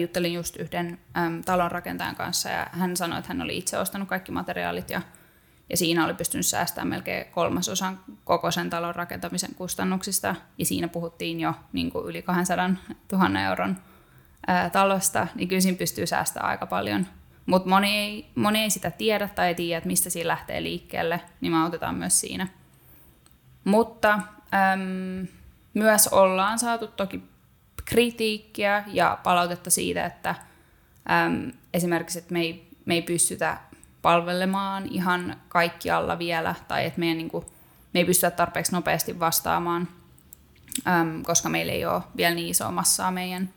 [0.00, 0.98] juttelin just yhden
[1.44, 5.02] talonrakentajan kanssa, ja hän sanoi, että hän oli itse ostanut kaikki materiaalit, ja
[5.70, 10.34] ja siinä oli pystynyt säästämään melkein kolmasosan koko sen talon rakentamisen kustannuksista.
[10.58, 12.70] Ja siinä puhuttiin jo niin kuin yli 200
[13.12, 13.76] 000 euron
[14.72, 17.06] talosta, niin kyllä siinä pystyy säästämään aika paljon.
[17.50, 21.52] Mutta moni ei, moni ei sitä tiedä tai tiedä, että mistä siinä lähtee liikkeelle, niin
[21.52, 22.48] me autetaan myös siinä.
[23.64, 25.26] Mutta äm,
[25.74, 27.22] myös ollaan saatu toki
[27.84, 30.34] kritiikkiä ja palautetta siitä, että
[31.10, 33.58] äm, esimerkiksi että me ei, me ei pystytä
[34.02, 37.46] palvelemaan ihan kaikkialla vielä, tai että meidän, niin kuin,
[37.94, 39.88] me ei pystytä tarpeeksi nopeasti vastaamaan,
[40.86, 43.50] äm, koska meillä ei ole vielä niin isoa massaa meidän,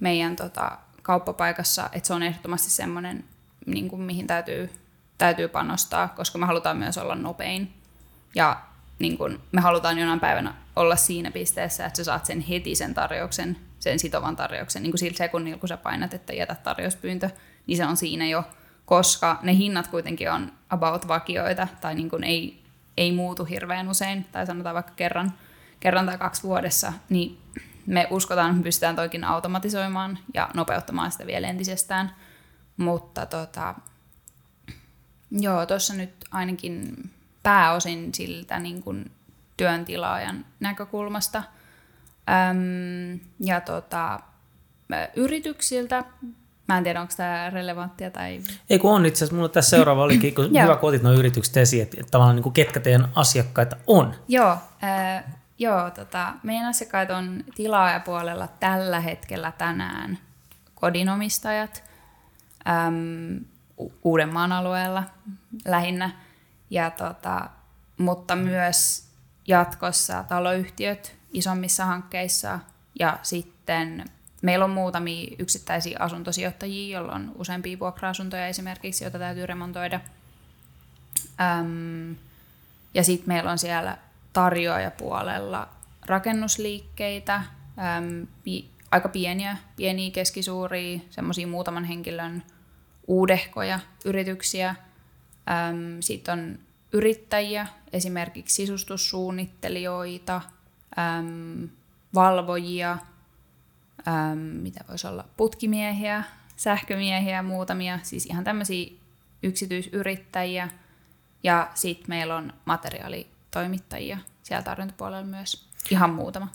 [0.00, 3.24] meidän tota, kauppapaikassa, että se on ehdottomasti semmoinen,
[3.66, 4.70] niin kuin, mihin täytyy,
[5.18, 7.72] täytyy panostaa, koska me halutaan myös olla nopein.
[8.34, 8.60] Ja
[8.98, 12.94] niin kuin, me halutaan jonain päivänä olla siinä pisteessä, että sä saat sen heti sen
[12.94, 17.30] tarjouksen, sen sitovan tarjouksen, niin kuin sillä sekunnilla, kun sä painat, että jätä tarjouspyyntö,
[17.66, 18.44] niin se on siinä jo
[18.86, 22.62] koska ne hinnat kuitenkin on about vakioita tai niin kuin ei,
[22.96, 25.32] ei muutu hirveän usein, tai sanotaan vaikka kerran,
[25.80, 27.38] kerran tai kaksi vuodessa, niin
[27.86, 32.16] me uskotaan, että me pystytään toikin automatisoimaan ja nopeuttamaan sitä vielä entisestään.
[32.76, 33.74] Mutta tota,
[35.30, 36.94] joo, tuossa nyt ainakin
[37.42, 39.10] pääosin siltä niin kuin
[39.56, 41.42] työntilaajan näkökulmasta.
[42.50, 44.20] Öm, ja tota,
[45.16, 46.04] yrityksiltä
[46.68, 48.40] Mä en tiedä, onko tämä relevanttia tai...
[48.70, 51.56] Ei kun on itse asiassa, mulla tässä seuraava olikin, kun hyvä kun otit nuo yritykset
[51.56, 54.14] esiin, että, että tavallaan niin kuin ketkä teidän asiakkaita on.
[54.28, 55.24] Joo, äh,
[55.58, 60.18] joo tota, meidän asiakkaat on tilaajapuolella tällä hetkellä tänään
[60.74, 61.84] kodinomistajat
[62.68, 63.44] äm,
[64.04, 65.04] Uudenmaan alueella
[65.64, 66.10] lähinnä,
[66.70, 67.50] ja tota,
[67.98, 69.08] mutta myös
[69.46, 72.58] jatkossa taloyhtiöt isommissa hankkeissa
[72.98, 74.04] ja sitten
[74.42, 80.00] Meillä on muutamia yksittäisiä asuntosijoittajia, joilla on useampia vuokra-asuntoja esimerkiksi, joita täytyy remontoida.
[81.40, 82.16] Öm,
[82.94, 83.98] ja sitten meillä on siellä
[84.36, 85.68] tarjoajapuolella
[86.06, 92.42] rakennusliikkeitä, äm, pi, aika pieniä, pieniä, keskisuuria, semmoisia muutaman henkilön
[93.06, 94.74] uudehkoja yrityksiä.
[96.00, 96.58] Sitten on
[96.92, 100.40] yrittäjiä, esimerkiksi sisustussuunnittelijoita,
[100.98, 101.68] äm,
[102.14, 102.98] valvojia–
[104.08, 106.24] äm, mitä voisi olla, putkimiehiä,
[106.56, 108.92] sähkömiehiä muutamia, siis ihan tämmöisiä
[109.42, 110.68] yksityisyrittäjiä.
[111.42, 112.52] Ja sitten meillä on
[113.46, 116.48] materiaalitoimittajia siellä tarjontapuolella myös, ihan muutama.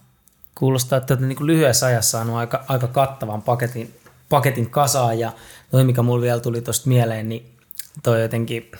[0.56, 3.95] Kuulostaa, että niin kuin lyhyessä ajassa on aika, aika kattavan paketin,
[4.30, 5.32] paketin kasaan ja
[5.71, 7.56] toi, mikä mulle vielä tuli tuosta mieleen, niin
[8.04, 8.71] toi jotenkin,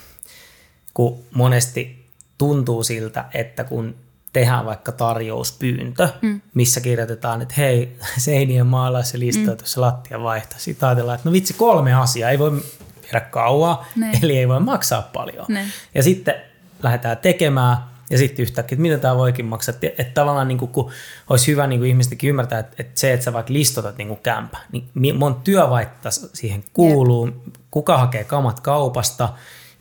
[0.94, 2.06] kun monesti
[2.38, 3.96] tuntuu siltä, että kun
[4.34, 6.42] tehdään vaikka tarjouspyyntö, mm.
[6.54, 9.82] missä kirjoitetaan, että hei, seinien maalais ja listoitus mm.
[9.82, 10.60] lattia vaihtaa.
[10.60, 12.62] Sitten ajatellaan, että no vitsi, kolme asiaa, ei voi
[13.04, 14.20] viedä kauaa, ne.
[14.24, 15.46] eli ei voi maksaa paljon.
[15.50, 15.66] Ne.
[15.96, 16.36] Ja sitten
[16.84, 19.74] lähdetään tekemään, ja sitten yhtäkkiä, että mitä tämä voikin maksaa.
[19.74, 20.92] Että, että tavallaan niin kuin, kun
[21.30, 24.20] olisi hyvä niin kuin ihmisetkin ymmärtää, että, että se, että sä vaikka listotat niin kuin
[24.24, 24.58] kämpä,
[24.96, 27.30] niin mon työvaitta siihen kuuluu,
[27.72, 29.30] kuka hakee kamat kaupasta,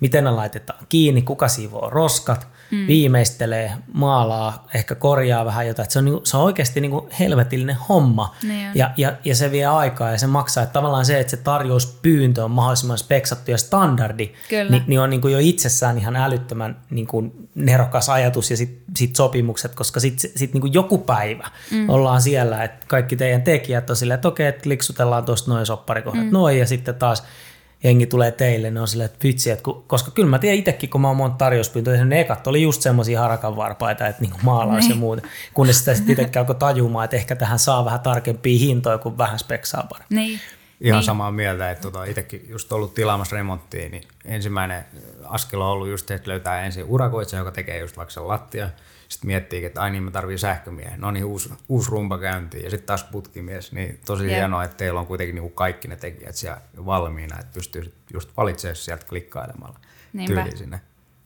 [0.01, 2.87] miten ne laitetaan kiinni, kuka siivoo roskat– mm.
[2.87, 5.85] viimeistelee, maalaa, ehkä korjaa vähän jotain.
[5.85, 9.35] Että se, on, niinku, se on oikeasti niin kuin helvetillinen homma niin ja, ja, ja
[9.35, 10.63] se vie aikaa ja se maksaa.
[10.63, 14.33] Että tavallaan se, että se tarjouspyyntö on mahdollisimman speksattu ja standardi,
[14.71, 18.97] niin, niin on niin kuin jo itsessään ihan älyttömän niin kuin nerokas ajatus ja sitten
[18.97, 21.89] sit sopimukset, koska sitten sit niin joku päivä mm.
[21.89, 26.25] ollaan siellä, että kaikki teidän tekijät on silleen, että okei, että liksutellaan tuosta noin sopparikohdat
[26.25, 26.33] mm.
[26.33, 27.23] noin ja sitten taas–
[27.83, 30.91] jengi tulee teille, ne on silleen, että vitsi, että kun, koska kyllä mä tiedän itsekin,
[30.91, 34.85] kun mä oon monta tarjouspyyntöä, ne ekat oli just semmoisia harakan varpaita, että niin maalaus
[34.85, 34.99] ja niin.
[34.99, 35.23] muuta,
[35.55, 39.39] kunnes sitä sitten itsekin alkoi tajumaan, että ehkä tähän saa vähän tarkempia hintoja, kuin vähän
[39.39, 40.17] speksaa paremmin.
[40.17, 40.41] Niin.
[40.81, 41.07] ihan niin.
[41.07, 44.85] samaa mieltä, että tota, itsekin just ollut tilaamassa remonttia, niin ensimmäinen
[45.25, 48.71] askel on ollut just, että löytää ensin urakoitsija, joka tekee just vaikka sen lattia,
[49.11, 52.71] sitten miettii, että ai niin mä tarvii sähkömiehen, no niin uusi, uusi rumpa käyntiin ja
[52.71, 54.37] sitten taas putkimies, niin tosi yeah.
[54.37, 58.77] hienoa, että teillä on kuitenkin niinku kaikki ne tekijät siellä valmiina, että pystyy just valitsemaan
[58.77, 59.81] sieltä klikkailemalla
[60.27, 60.81] tyyliin sinne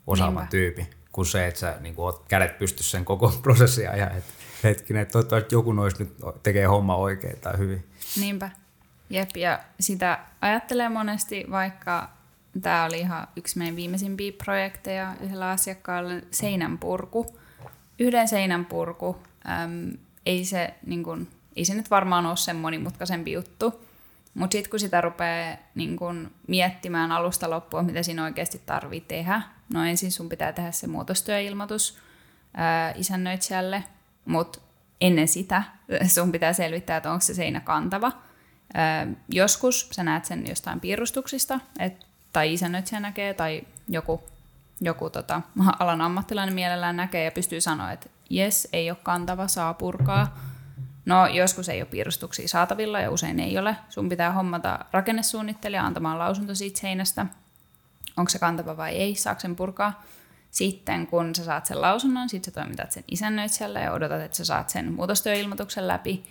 [0.06, 0.50] osaavan Niinpä.
[0.50, 4.24] tyypin, kuin se, että sä niin oot kädet pystyssä sen koko prosessia ja et,
[4.64, 7.86] hetkinen, että toivottavasti joku noista nyt tekee homma oikein tai hyvin.
[8.20, 8.50] Niinpä.
[9.10, 12.10] Jep, ja sitä ajattelee monesti, vaikka
[12.62, 17.43] tämä oli ihan yksi meidän viimeisimpiä projekteja yhdellä asiakkaalla, seinän purku.
[17.98, 19.16] Yhden seinän purku,
[19.48, 19.92] äm,
[20.26, 23.84] ei, se, niin kun, ei se nyt varmaan ole sen monimutkaisempi juttu,
[24.34, 29.42] mutta sitten kun sitä rupeaa niin kun, miettimään alusta loppuun, mitä siinä oikeasti tarvii tehdä,
[29.72, 31.98] no ensin sun pitää tehdä se muutostyöilmoitus
[32.54, 33.84] ää, isännöitsijälle,
[34.24, 34.60] mutta
[35.00, 35.62] ennen sitä
[36.14, 38.12] sun pitää selvittää, että onko se seinä kantava.
[38.74, 44.24] Ää, joskus sä näet sen jostain piirustuksista, et, tai isännöitsijä näkee, tai joku,
[44.80, 45.40] joku tota,
[45.78, 50.38] alan ammattilainen mielellään näkee ja pystyy sanoa, että jes, ei ole kantava, saa purkaa.
[51.06, 53.76] No joskus ei ole piirustuksia saatavilla ja usein ei ole.
[53.88, 57.26] Sun pitää hommata rakennesuunnittelija antamaan lausunto siitä seinästä,
[58.16, 60.02] onko se kantava vai ei, saako sen purkaa.
[60.50, 64.44] Sitten kun sä saat sen lausunnon, sitten sä toimitat sen isännöitsijälle ja odotat, että sä
[64.44, 66.24] saat sen muutostyöilmoituksen läpi.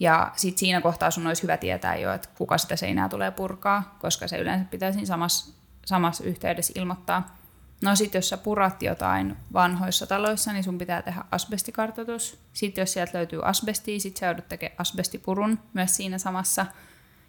[0.00, 3.96] Ja sitten siinä kohtaa sun olisi hyvä tietää jo, että kuka sitä seinää tulee purkaa,
[4.00, 5.52] koska se yleensä pitäisi samassa,
[5.86, 7.36] samassa yhteydessä ilmoittaa.
[7.82, 12.38] No sitten jos sä purat jotain vanhoissa taloissa, niin sun pitää tehdä asbestikartoitus.
[12.52, 16.66] Sitten jos sieltä löytyy asbestia, sitten sä joudut tekemään asbestipurun myös siinä samassa–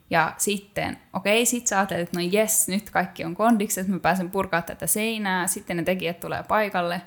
[0.10, 4.00] ja sitten, okei, sit sä ajattelet, että no jes, nyt kaikki on kondiksi, että mä
[4.00, 5.48] pääsen purkaa tätä seinää.
[5.48, 7.02] Sitten ne tekijät tulee paikalle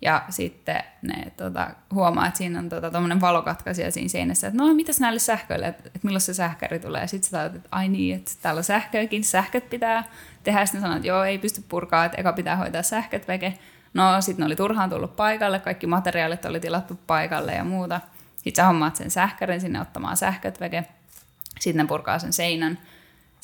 [0.00, 5.00] ja sitten ne tota, huomaa, että siinä on tota, valokatkaisija siinä seinässä, että no mitäs
[5.00, 7.06] näille sähköille, että, että milloin se sähkäri tulee.
[7.06, 10.04] Sitten sä ajattelet, että ai niin, että täällä on sähköäkin, sähköt pitää
[10.44, 10.66] tehdä.
[10.66, 13.58] Sitten sanoo, että joo, ei pysty purkaa, että eka pitää hoitaa sähköt veke.
[13.94, 18.00] No sitten ne oli turhaan tullut paikalle, kaikki materiaalit oli tilattu paikalle ja muuta.
[18.36, 20.84] Sitten sä hommaat sen sähkärin sinne ottamaan sähköt veke.
[21.60, 22.78] Sitten ne purkaa sen seinän.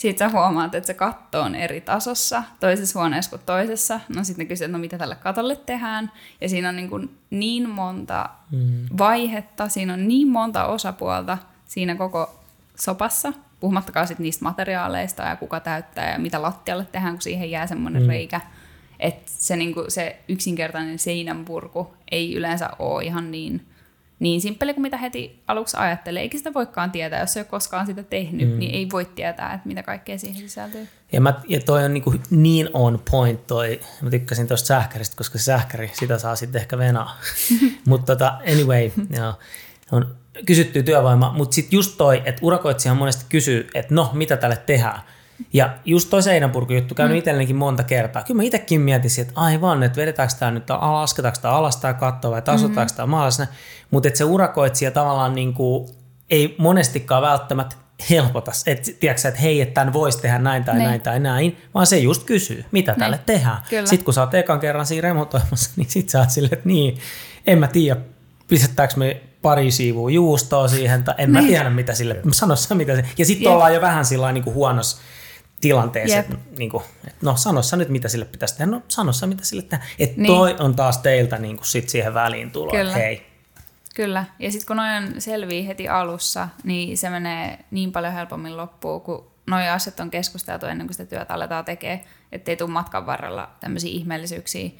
[0.03, 4.01] Sitten sä huomaat, että se katto on eri tasossa, toisessa huoneessa kuin toisessa.
[4.09, 6.13] No sitten ne kysyy, että no mitä tälle katolle tehdään.
[6.41, 8.87] Ja siinä on niin, kuin niin monta mm.
[8.99, 12.41] vaihetta, siinä on niin monta osapuolta siinä koko
[12.77, 13.33] sopassa.
[13.61, 18.03] Puhumattakaan sitten niistä materiaaleista ja kuka täyttää ja mitä lattialle tehdään, kun siihen jää semmoinen
[18.03, 18.09] mm.
[18.09, 18.41] reikä.
[19.01, 23.67] Että se, niin se yksinkertainen seinänpurku ei yleensä ole ihan niin
[24.23, 26.23] niin simppeli kuin mitä heti aluksi ajattelee.
[26.23, 28.59] Eikä sitä voikaan tietää, jos ei ole koskaan sitä tehnyt, mm.
[28.59, 30.89] niin ei voi tietää, että mitä kaikkea siihen sisältyy.
[31.13, 35.17] Ja, mä, ja toi on niin, kuin niin on point toi, mä tykkäsin tuosta sähkäristä,
[35.17, 37.19] koska se sähkäri, sitä saa sitten ehkä venaa.
[37.89, 39.35] mutta tota, anyway, joo,
[39.93, 40.15] on
[40.47, 45.01] kysytty työvoima, mutta sitten just toi, että urakoitsija monesti kysyy, että no, mitä tälle tehdään.
[45.53, 47.19] Ja just toi seinäpurkujuttu käynyt mm.
[47.19, 48.23] itsellenikin monta kertaa.
[48.23, 52.31] Kyllä mä itsekin mietin, että aivan, että vedetäänkö tämä nyt, lasketaanko tämä alas tai kattoa
[52.31, 52.97] vai tasotaanko mm-hmm.
[52.97, 53.49] tämä maalasena.
[53.91, 55.89] Mutta että se urakoitsija tavallaan niin kuin,
[56.31, 57.77] ei monestikaan välttämättä
[58.11, 60.75] helpota, että tiedätkö, että hei, että tämän voisi tehdä näin tai.
[60.75, 60.89] Niin.
[60.89, 62.99] näin tai näin, vaan se just kysyy, mitä ne.
[62.99, 63.27] tälle niin.
[63.27, 63.63] tehdään.
[63.71, 63.87] Kyllä.
[63.87, 66.99] Sitten kun sä oot ekan kerran siinä remontoimassa, niin sit sä oot silleen, että niin,
[67.47, 68.01] en mä tiedä,
[68.49, 71.45] pistettääkö me pari siivua juustoa siihen, tai en niin.
[71.45, 74.45] mä tiedä mitä sille, sano sä mitä se, ja sitten ollaan jo vähän sillä niin
[74.45, 75.03] kuin huonossa
[75.63, 79.45] tilanteessa, että, niin kuin, että no sanossa nyt mitä sille pitäisi tehdä, no sanossa mitä
[79.45, 79.85] sille tehdä.
[79.99, 80.27] Että niin.
[80.27, 82.93] toi on taas teiltä niin kuin sit siihen väliin tulo, Kyllä.
[82.93, 83.27] hei.
[83.95, 89.01] Kyllä, ja sitten kun noin selvii heti alussa, niin se menee niin paljon helpommin loppuun,
[89.01, 92.01] kun noin asiat on keskusteltu ennen kuin sitä työtä aletaan tekemään,
[92.33, 94.71] ettei tule matkan varrella tämmöisiä ihmeellisyyksiä.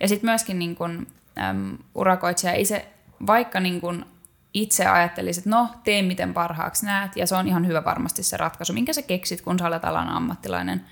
[0.00, 1.06] Ja sitten myöskin niin kun,
[1.38, 2.88] äm, urakoitsija, ei se,
[3.26, 4.06] vaikka niin kun
[4.54, 8.36] itse ajattelisit, että no, tee miten parhaaksi näet, ja se on ihan hyvä varmasti se
[8.36, 10.84] ratkaisu, minkä sä keksit, kun sä olet alan ammattilainen.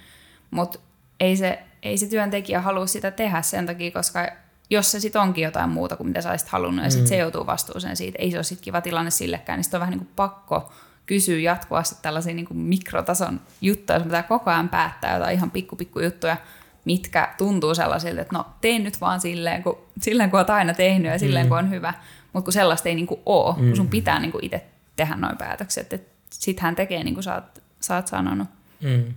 [0.51, 0.79] Mutta
[1.21, 4.29] ei se, ei se työntekijä halua sitä tehdä sen takia, koska
[4.71, 7.09] jos se sitten onkin jotain muuta kuin mitä sä olisit halunnut, ja sitten mm.
[7.09, 9.93] se joutuu vastuuseen siitä, ei se ole sitten kiva tilanne sillekään, niin sitten on vähän
[9.93, 10.73] niin kuin pakko
[11.07, 15.77] kysyä jatkuvasti tällaisia niin kuin mikrotason juttuja, jos pitää koko ajan päättää jotain ihan pikku
[15.77, 16.37] pikku juttuja,
[16.85, 21.13] mitkä tuntuu sellaisilta, että no teen nyt vaan silleen, kun, silleen kun olet aina tehnyt
[21.13, 21.49] ja silleen mm.
[21.49, 21.95] kun on hyvä.
[22.33, 23.67] Mutta kun sellaista ei niinku ole, mm.
[23.67, 23.91] kun sun mm.
[23.91, 24.65] pitää niinku itse
[24.97, 28.49] tehdä noin päätökset, että sit hän tekee niin kuin sä oot, sä oot sanonut.
[28.81, 29.15] Mm.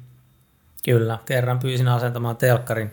[0.85, 2.91] Kyllä, kerran pyysin asentamaan telkkarin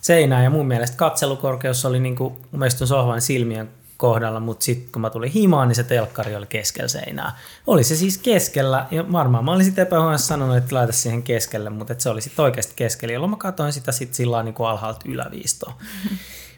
[0.00, 4.92] seinään ja mun mielestä katselukorkeus oli niin kuin, mun mielestä sohvan silmien kohdalla, mutta sitten
[4.92, 7.38] kun mä tulin himaan, niin se telkkari oli keskellä seinää.
[7.66, 11.94] Oli se siis keskellä, ja varmaan mä olisin epähuoneessa sanonut, että laita siihen keskelle, mutta
[11.98, 15.78] se oli sitten oikeasti keskellä, jolloin mä katsoin sitä sitten sillä niin kuin alhaalta yläviistoa.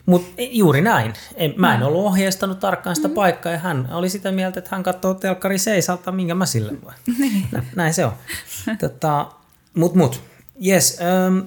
[0.08, 1.12] Mutta juuri näin.
[1.34, 1.86] En, mä en mm.
[1.86, 3.14] ollut ohjeistanut tarkkaan sitä mm.
[3.14, 6.92] paikkaa ja hän oli sitä mieltä, että hän katsoo telkkari seisalta, minkä mä sille voi.
[7.18, 7.48] Niin.
[7.76, 8.12] Näin se on.
[8.80, 9.26] tota,
[9.74, 10.22] mut mut.
[10.66, 10.98] Yes.
[11.28, 11.42] Um,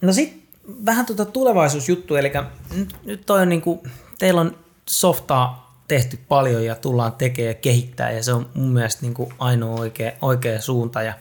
[0.00, 0.44] no sit
[0.86, 2.32] vähän tuota tulevaisuusjuttu, eli
[2.76, 3.82] nyt, nyt toi on niinku,
[4.18, 4.56] teillä on
[4.88, 9.80] softaa tehty paljon ja tullaan tekemään ja kehittää ja se on mun mielestä niinku ainoa
[9.80, 11.14] oikea, oikea suunta ja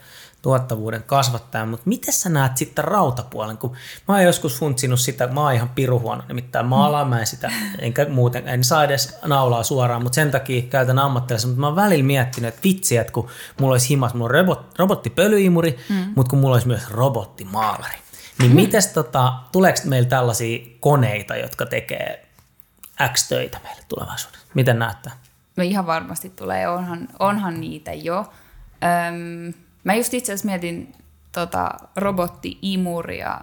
[0.43, 3.75] tuottavuuden kasvattaja, mutta miten sä näet sitten rautapuolen, kun
[4.07, 8.05] mä oon joskus funtsinut sitä, mä oon ihan piruhuono, nimittäin maalaan mä en sitä, enkä
[8.09, 12.03] muuten, en saa edes naulaa suoraan, mutta sen takia käytän ammattilaisen, mutta mä oon välillä
[12.03, 13.27] miettinyt, että vitsi, että kun
[13.59, 16.13] mulla olisi himas, mulla on robot, robottipölyimuri, mm.
[16.15, 17.97] mutta kun mulla olisi myös robottimaalari,
[18.39, 18.55] niin mm.
[18.55, 22.25] mites tota, tuleeko meillä tällaisia koneita, jotka tekee
[23.13, 24.47] X-töitä meille tulevaisuudessa?
[24.53, 25.13] Miten näyttää?
[25.55, 28.33] No ihan varmasti tulee, onhan, onhan niitä jo.
[28.83, 30.95] Öm, Mä just itse asiassa mietin
[31.31, 33.41] tota, robotti-imuria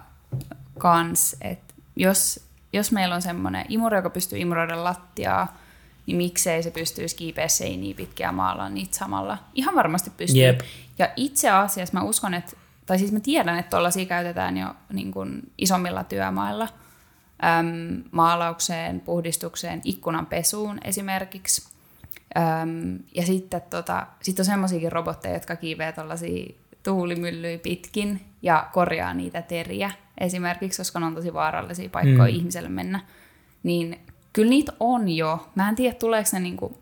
[0.77, 5.57] kans, että jos, jos meillä on semmoinen imuri, joka pystyy imuroida lattiaa,
[6.05, 9.37] niin miksei se pystyisi kiipeä seiniä pitkiä ja maalaa niitä samalla.
[9.53, 10.45] Ihan varmasti pystyy.
[10.45, 10.59] Yep.
[10.99, 12.51] Ja itse asiassa mä uskon, että,
[12.85, 16.67] tai siis mä tiedän, että tuollaisia käytetään jo niin kuin isommilla työmailla.
[17.43, 21.70] Äm, maalaukseen, puhdistukseen, ikkunan pesuun esimerkiksi.
[22.37, 29.13] Öm, ja sitten tota, sit on semmoisiakin robotteja, jotka kiiveä tuollaisia tuulimyllyjä pitkin ja korjaa
[29.13, 32.37] niitä teriä esimerkiksi, koska ne on tosi vaarallisia paikkoja mm.
[32.37, 32.99] ihmiselle mennä.
[33.63, 33.99] Niin
[34.33, 35.49] kyllä niitä on jo.
[35.55, 36.77] Mä en tiedä, tuleeko ne niinku,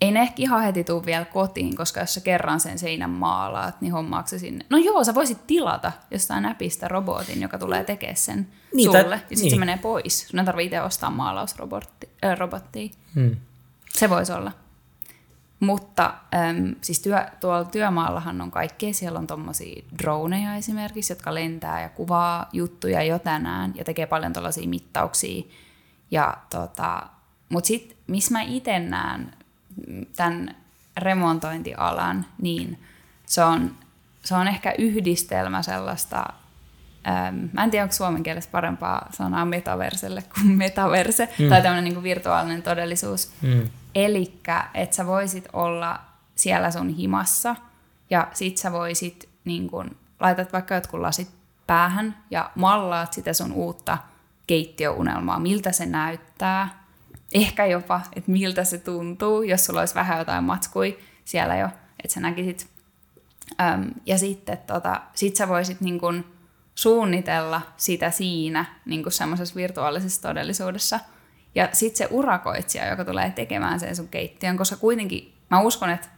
[0.00, 3.80] ei ne ehkä ihan heti tule vielä kotiin, koska jos sä kerran sen seinän maalaat,
[3.80, 4.66] niin hommaako se sinne?
[4.70, 9.12] No joo, sä voisit tilata jostain näpistä robotin, joka tulee tekemään sen niin, sulle, tai,
[9.12, 9.50] ja sitten niin.
[9.50, 10.28] se menee pois.
[10.28, 12.88] Sun ei tarvitse itse ostaa maalausrobottia.
[13.14, 13.36] Hmm.
[13.96, 14.52] Se voisi olla.
[15.60, 18.94] Mutta äm, siis työ, tuolla työmaallahan on kaikkea.
[18.94, 24.32] Siellä on tuommoisia droneja esimerkiksi, jotka lentää ja kuvaa juttuja jo tänään ja tekee paljon
[24.32, 25.44] tuollaisia mittauksia.
[26.10, 27.02] Ja tota,
[27.48, 29.32] Mutta sitten, missä mä itse näen
[30.16, 30.56] tämän
[30.96, 32.78] remontointialan, niin
[33.26, 33.74] se on,
[34.24, 36.26] se on ehkä yhdistelmä sellaista
[37.28, 41.48] äm, mä en tiedä, onko suomen kielessä parempaa sanaa metaverselle kuin metaverse, mm.
[41.48, 43.32] tai tämmöinen niin virtuaalinen todellisuus.
[43.42, 43.68] Mm.
[43.96, 44.40] Eli
[44.74, 46.00] että sä voisit olla
[46.34, 47.56] siellä sun himassa,
[48.10, 51.28] ja sit sä voisit, niin kun, laitat vaikka jotkut lasit
[51.66, 53.98] päähän, ja mallaat sitä sun uutta
[54.46, 56.84] keittiöunelmaa, miltä se näyttää,
[57.34, 61.68] ehkä jopa, että miltä se tuntuu, jos sulla olisi vähän jotain matskui siellä jo,
[62.04, 62.68] että sä näkisit.
[63.60, 66.24] Öm, ja sitten tota, sit sä voisit niin kun,
[66.74, 71.00] suunnitella sitä siinä niin semmoisessa virtuaalisessa todellisuudessa.
[71.56, 76.08] Ja sitten se urakoitsija, joka tulee tekemään sen sun keittiön, koska kuitenkin mä uskon, että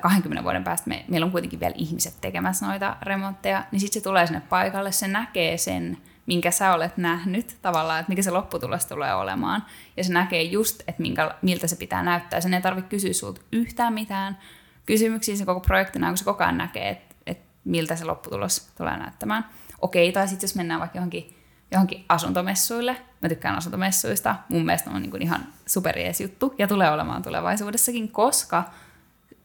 [0.00, 4.04] 20 vuoden päästä me, meillä on kuitenkin vielä ihmiset tekemässä noita remontteja, niin sitten se
[4.04, 8.86] tulee sinne paikalle, se näkee sen, minkä sä olet nähnyt tavallaan, että mikä se lopputulos
[8.86, 9.64] tulee olemaan.
[9.96, 12.40] Ja se näkee just, että minkä, miltä se pitää näyttää.
[12.40, 14.38] Sen ei tarvitse kysyä sulta yhtään mitään
[14.86, 18.96] kysymyksiä se koko projektina, kun se koko ajan näkee, että, että miltä se lopputulos tulee
[18.96, 19.44] näyttämään
[19.80, 21.35] okei, tai sitten jos mennään vaikka johonkin,
[21.70, 26.90] johonkin asuntomessuille, mä tykkään asuntomessuista, mun mielestä on niin kuin ihan superjees juttu, ja tulee
[26.90, 28.64] olemaan tulevaisuudessakin, koska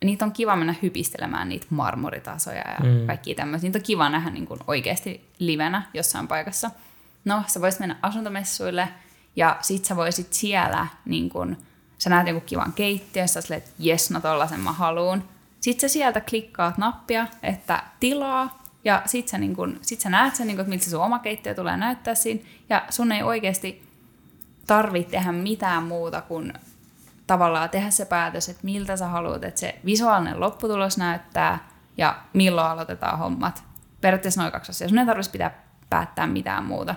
[0.03, 3.07] niitä on kiva mennä hypistelemään niitä marmoritasoja ja mm.
[3.07, 3.67] kaikki tämmöisiä.
[3.67, 6.71] Niitä on kiva nähdä niin kuin oikeasti livenä jossain paikassa.
[7.25, 8.87] No, sä voisit mennä asuntomessuille,
[9.35, 11.57] ja sit sä voisit siellä, niin kun,
[11.97, 15.23] sä näet jonkun kivan keittiön, sä olet, että jes, no tollasen mä haluun.
[15.59, 20.35] Sitten sä sieltä klikkaat nappia, että tilaa, ja sit sä, niin kun, sit sä näet
[20.35, 22.41] sen, niin kun, että miltä se sun oma keittiö tulee näyttää siinä.
[22.69, 23.91] Ja sun ei oikeasti
[24.67, 26.53] tarvitse tehdä mitään muuta kuin
[27.27, 32.67] tavallaan tehdä se päätös, että miltä sä haluat, että se visuaalinen lopputulos näyttää ja milloin
[32.67, 33.63] aloitetaan hommat.
[34.01, 34.89] Periaatteessa noin kaksi asiaa.
[34.89, 36.95] Sun ei tarvitsisi pitää päättää mitään muuta.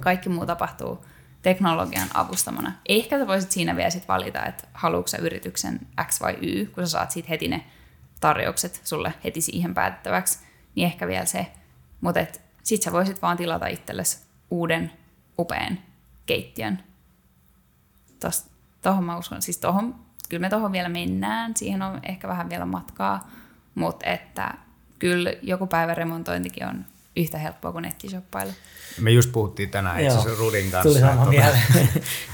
[0.00, 1.04] Kaikki muu tapahtuu
[1.42, 2.72] teknologian avustamana.
[2.88, 6.86] Ehkä sä voisit siinä vielä sit valita, että haluatko sä yrityksen X vai Y, kun
[6.86, 7.64] sä saat siitä heti ne
[8.20, 10.38] tarjoukset sulle heti siihen päätettäväksi
[10.74, 11.52] niin ehkä vielä se.
[12.00, 12.20] Mutta
[12.62, 14.18] sit sä voisit vaan tilata itsellesi
[14.50, 14.92] uuden
[15.38, 15.78] upean
[16.26, 16.82] keittiön.
[18.82, 19.94] Tuohon mä uskon, siis tohon,
[20.28, 23.30] kyllä me tuohon vielä mennään, siihen on ehkä vähän vielä matkaa,
[23.74, 24.54] mutta että
[24.98, 26.84] kyllä joku päivän remontointikin on
[27.16, 28.52] yhtä helppoa kuin nettishoppailla.
[29.00, 31.58] Me just puhuttiin tänään itse asiassa Rudin kanssa, että, tota,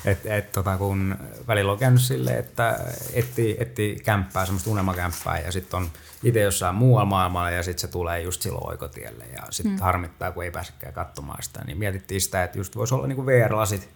[0.10, 2.78] et, et, tota, kun välillä on käynyt silleen, että
[3.12, 5.90] etti, etti kämppää, semmoista unelmakämppää ja sitten on
[6.24, 9.82] itse jossain muualla maailmalla ja sitten se tulee just silloin oikotielle ja sitten hmm.
[9.82, 11.64] harmittaa, kun ei pääsekään katsomaan sitä.
[11.64, 13.88] Niin mietittiin sitä, että just voisi olla niin VR-lasit,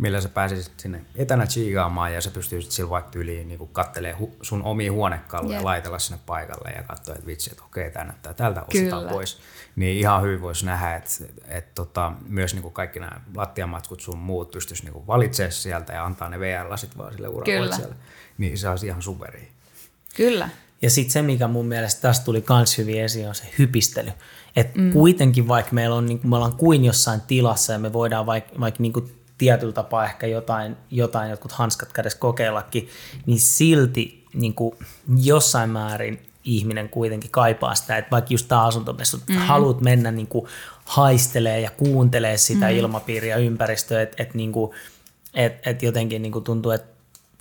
[0.00, 4.36] millä sä pääsisit sinne etänä chiigaamaan ja sä pystyisit sillä vaikka yli niin kattelee hu-
[4.42, 8.34] sun omia huonekaluja ja laitella sinne paikalle ja katsoa, että vitsi, että okei, tämä näyttää
[8.34, 9.38] tältä ostetaan pois.
[9.76, 11.10] Niin ihan hyvin voisi nähdä, että,
[11.48, 16.04] että tota, myös niin kuin kaikki nämä lattiamatskut sun muut pystyisi niin valitsemaan sieltä ja
[16.04, 17.96] antaa ne VR-lasit vaan sille urakoitsijalle.
[18.38, 19.48] Niin se olisi ihan superi.
[20.16, 20.48] Kyllä.
[20.82, 24.10] Ja sitten se, mikä mun mielestä tästä tuli myös hyvin esiin, on se hypistely.
[24.56, 24.92] Että mm.
[24.92, 28.82] kuitenkin vaikka meillä on, niin me ollaan kuin jossain tilassa ja me voidaan vaikka, vaikka
[28.82, 28.92] niin
[29.40, 32.88] tietyllä tapaa ehkä jotain, jotain jotkut hanskat kädessä kokeillakin,
[33.26, 34.74] niin silti niin kuin
[35.16, 39.36] jossain määrin ihminen kuitenkin kaipaa sitä, että vaikka just tämä asuntomessu, mm.
[39.36, 40.46] haluat mennä niin kuin
[40.84, 42.76] haistelee ja kuuntelee sitä mm.
[42.76, 44.52] ilmapiiriä, ympäristöä, että et, niin
[45.34, 46.88] et, et jotenkin niin kuin tuntuu, että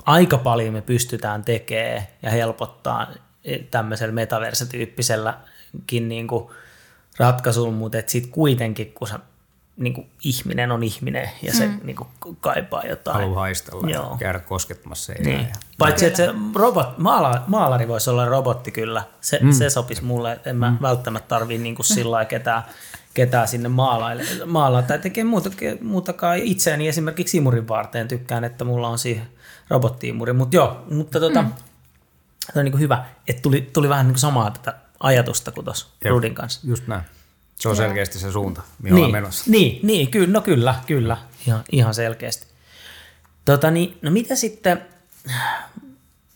[0.06, 3.08] aika paljon me pystytään tekemään ja helpottaa
[3.72, 6.50] tämmöisellä metaversetyyppiselläkin niin kuin
[7.18, 9.20] ratkaisulla, mutta sitten kuitenkin, kun sä
[9.80, 11.80] niin kuin ihminen on ihminen ja se mm.
[11.84, 13.18] niin kuin kaipaa jotain.
[13.18, 14.12] Haluaa haistella Joo.
[14.12, 15.40] ja käydä koskettamassa niin.
[15.40, 15.46] Ja...
[15.78, 19.04] Paitsi, että se robot, maala, maalari voisi olla robotti kyllä.
[19.22, 19.52] Se, mm.
[19.52, 20.40] se sopisi mulle.
[20.46, 20.78] En mä mm.
[20.82, 22.64] välttämättä tarvii niin kuin sillä ketään,
[23.14, 25.50] ketään sinne maalaille, maalaa tai tekee muuta,
[25.82, 28.08] muutakaan itseäni esimerkiksi imurin varteen.
[28.08, 29.28] Tykkään, että mulla on siihen
[29.70, 30.34] robottiimuri.
[30.34, 31.52] Mutta joo, mutta tota, mm.
[32.56, 35.88] on niin kuin hyvä, että tuli, tuli vähän niin kuin samaa tätä ajatusta kuin tuossa
[36.10, 36.62] Rudin kanssa.
[36.64, 37.02] Just näin.
[37.60, 39.52] Se on selkeästi se suunta, mihin niin, ollaan menossa.
[39.52, 42.48] Niin, niin kyllä, no kyllä, kyllä, ihan, ihan selkeästi.
[43.46, 44.82] Tota, niin, no mitä sitten,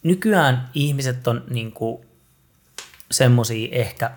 [0.04, 1.74] nykyään ihmiset on niin
[3.12, 4.12] semmoisia ehkä,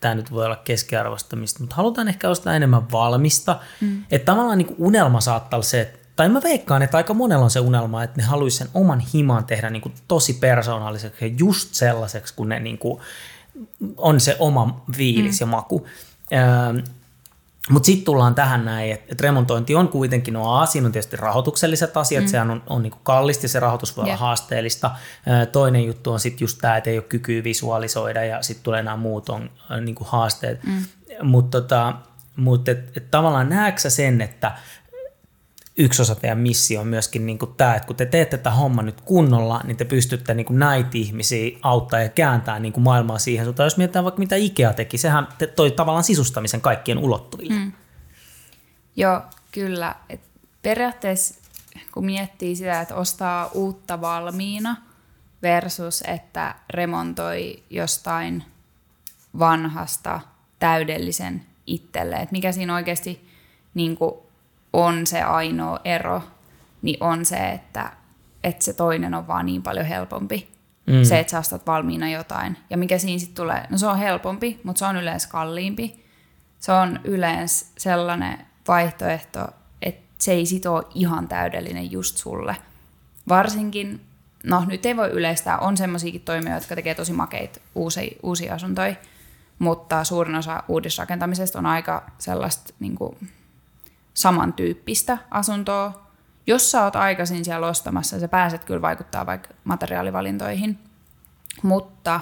[0.00, 3.60] tämä nyt voi olla keskiarvostamista, mutta halutaan ehkä ostaa enemmän valmista.
[3.80, 4.04] Mm.
[4.10, 7.50] Että tavallaan niin unelma saattaa olla se, että tai mä veikkaan, että aika monella on
[7.50, 11.74] se unelma, että ne haluaisi sen oman himan tehdä niin kuin tosi persoonalliseksi ja just
[11.74, 13.00] sellaiseksi, kun ne niin kuin
[13.96, 15.44] on se oma viilis mm.
[15.44, 15.86] ja maku.
[17.70, 21.16] Mutta sitten tullaan tähän näin, että et remontointi on kuitenkin, no A, siinä on tietysti
[21.16, 22.28] rahoitukselliset asiat, mm.
[22.28, 24.20] sehän on, on niinku kallista ja se rahoitus voi yeah.
[24.20, 24.90] olla haasteellista.
[25.52, 28.96] Toinen juttu on sitten just tämä, että ei ole kykyä visualisoida ja sitten tulee nämä
[28.96, 29.50] muut on,
[29.80, 30.64] niinku haasteet.
[30.64, 30.84] Mm.
[31.22, 31.94] Mutta tota,
[32.36, 34.52] mut et, et tavallaan näetkö sen, että
[35.80, 38.82] yksi osa teidän missio on myöskin niin kuin tämä, että kun te teette tätä homma
[38.82, 43.18] nyt kunnolla, niin te pystytte niin kuin näitä ihmisiä auttaa ja kääntää niin kuin maailmaa
[43.18, 43.66] siihen suuntaan.
[43.66, 47.54] Jos mietitään vaikka mitä Ikea teki, sehän toi tavallaan sisustamisen kaikkien ulottuville.
[47.54, 47.72] Mm.
[48.96, 49.22] Joo,
[49.52, 49.94] kyllä.
[50.08, 50.20] Et
[50.62, 51.34] periaatteessa
[51.94, 54.76] kun miettii sitä, että ostaa uutta valmiina
[55.42, 58.44] versus että remontoi jostain
[59.38, 60.20] vanhasta
[60.58, 62.22] täydellisen itselleen.
[62.22, 63.28] Että mikä siinä oikeasti
[63.74, 64.14] niin kuin
[64.72, 66.22] on se ainoa ero,
[66.82, 67.92] niin on se, että,
[68.44, 70.50] että se toinen on vaan niin paljon helpompi.
[70.86, 71.04] Mm.
[71.04, 72.56] Se, että sä ostat valmiina jotain.
[72.70, 73.66] Ja mikä siinä sitten tulee?
[73.70, 76.06] No se on helpompi, mutta se on yleensä kalliimpi.
[76.60, 79.48] Se on yleensä sellainen vaihtoehto,
[79.82, 82.56] että se ei sit ole ihan täydellinen just sulle.
[83.28, 84.00] Varsinkin,
[84.44, 88.94] no nyt ei voi yleistää, on semmoisiakin toimijoita, jotka tekee tosi makeita uusia, uusia asuntoja,
[89.58, 93.16] mutta suurin osa uudisrakentamisesta on aika sellaista niin kuin,
[94.20, 96.10] samantyyppistä asuntoa.
[96.46, 100.78] Jos sä oot aikaisin siellä ostamassa, sä pääset kyllä vaikuttaa vaikka materiaalivalintoihin.
[101.62, 102.20] Mutta,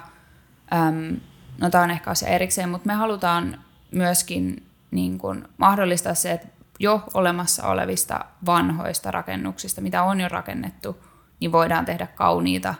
[0.72, 1.16] äm,
[1.58, 3.58] no tämä on ehkä asia erikseen, mutta me halutaan
[3.90, 11.04] myöskin niin kun, mahdollistaa se, että jo olemassa olevista vanhoista rakennuksista, mitä on jo rakennettu,
[11.40, 12.74] niin voidaan tehdä kauniita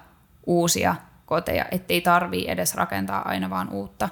[0.47, 0.95] uusia
[1.27, 4.09] koteja, ettei tarvii edes rakentaa aina vaan uutta.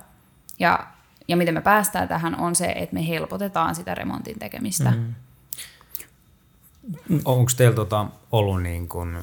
[0.59, 0.87] Ja
[1.29, 4.91] ja miten me päästään tähän on se, että me helpotetaan sitä remontin tekemistä.
[4.91, 5.15] Mm.
[7.25, 9.19] Onko teillä tota ollut niin kun,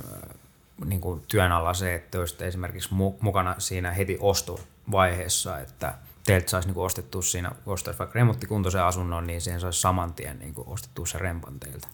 [0.85, 2.89] niin kun työn alla se, että olisitte esimerkiksi
[3.19, 5.93] mukana siinä heti ostovaiheessa, että
[6.25, 10.53] teiltä saisi niin ostettua siinä, ostaisi vaikka remonttikuntoisen asunnon, niin siihen saisi saman tien niin
[10.57, 11.87] ostettua se rempan teiltä?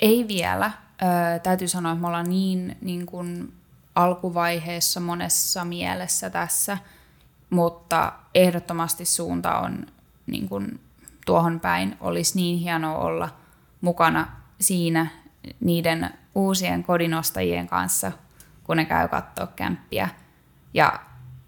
[0.00, 0.70] Ei vielä.
[1.02, 3.52] Ö, täytyy sanoa, että me ollaan niin, niin kuin
[3.94, 6.78] alkuvaiheessa monessa mielessä tässä–
[7.52, 9.86] mutta ehdottomasti suunta on
[10.26, 10.80] niin kuin
[11.26, 11.96] tuohon päin.
[12.00, 13.28] Olisi niin hienoa olla
[13.80, 14.26] mukana
[14.60, 15.06] siinä
[15.60, 18.12] niiden uusien kodinostajien kanssa,
[18.64, 20.08] kun ne käy katsoa kämppiä.
[20.74, 21.00] Ja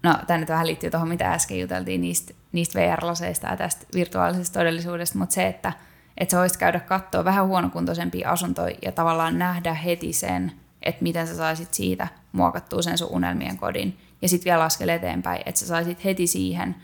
[0.03, 4.59] no, tämä nyt vähän liittyy tuohon, mitä äsken juteltiin niistä, niistä VR-laseista ja tästä virtuaalisesta
[4.59, 5.73] todellisuudesta, mutta se, että,
[6.17, 10.51] että sä voisit käydä katsoa vähän huonokuntoisempia asuntoja ja tavallaan nähdä heti sen,
[10.83, 15.41] että miten sä saisit siitä muokattua sen sun unelmien kodin ja sitten vielä askel eteenpäin,
[15.45, 16.75] että sä saisit heti siihen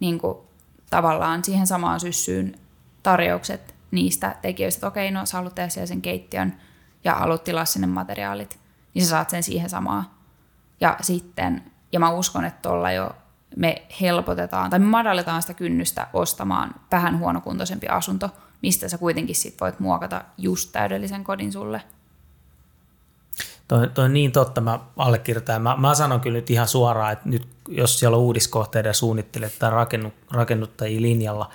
[0.00, 0.38] niin kuin,
[0.90, 2.54] tavallaan siihen samaan syssyyn
[3.02, 6.56] tarjoukset niistä tekijöistä, että okei, no sä haluat tehdä sen keittiön
[7.04, 8.58] ja haluat tilaa sinne materiaalit,
[8.94, 10.06] niin sä saat sen siihen samaan.
[10.80, 13.10] Ja sitten, ja mä uskon, että tuolla jo
[13.56, 18.30] me helpotetaan tai me madalletaan sitä kynnystä ostamaan vähän huonokuntoisempi asunto,
[18.62, 21.82] mistä sä kuitenkin sit voit muokata just täydellisen kodin sulle.
[23.68, 25.62] Toi, toi on niin totta, mä allekirjoitan.
[25.62, 29.70] Mä, mä sanon kyllä nyt ihan suoraan, että nyt jos siellä on uudiskohteiden suunnittelijat tai
[29.70, 31.50] rakennu, rakennuttajia linjalla,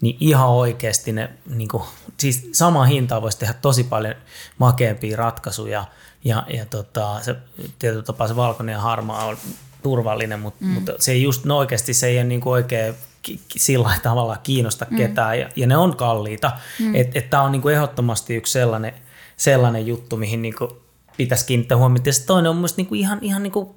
[0.00, 1.82] niin ihan oikeasti ne, niin kuin,
[2.18, 4.14] siis sama hintaa voisi tehdä tosi paljon
[4.58, 5.84] makeampia ratkaisuja
[6.24, 7.36] ja, ja tota, se,
[7.78, 9.36] tietyllä tapaa se valkoinen ja harmaa on
[9.82, 10.70] turvallinen, mutta, mm.
[10.70, 12.94] mutta se ei just, no oikeasti se ei ole niin kuin oikein
[13.56, 14.96] sillä tavalla kiinnosta mm.
[14.96, 16.52] ketään ja, ja ne on kalliita.
[16.80, 16.94] Mm.
[16.94, 18.94] Että et tämä on niin kuin ehdottomasti yksi sellainen,
[19.36, 20.70] sellainen juttu, mihin niin kuin
[21.16, 22.08] pitäisi kiinnittää huomiota.
[22.08, 23.68] Ja se toinen on mielestäni niin ihan, ihan niin kuin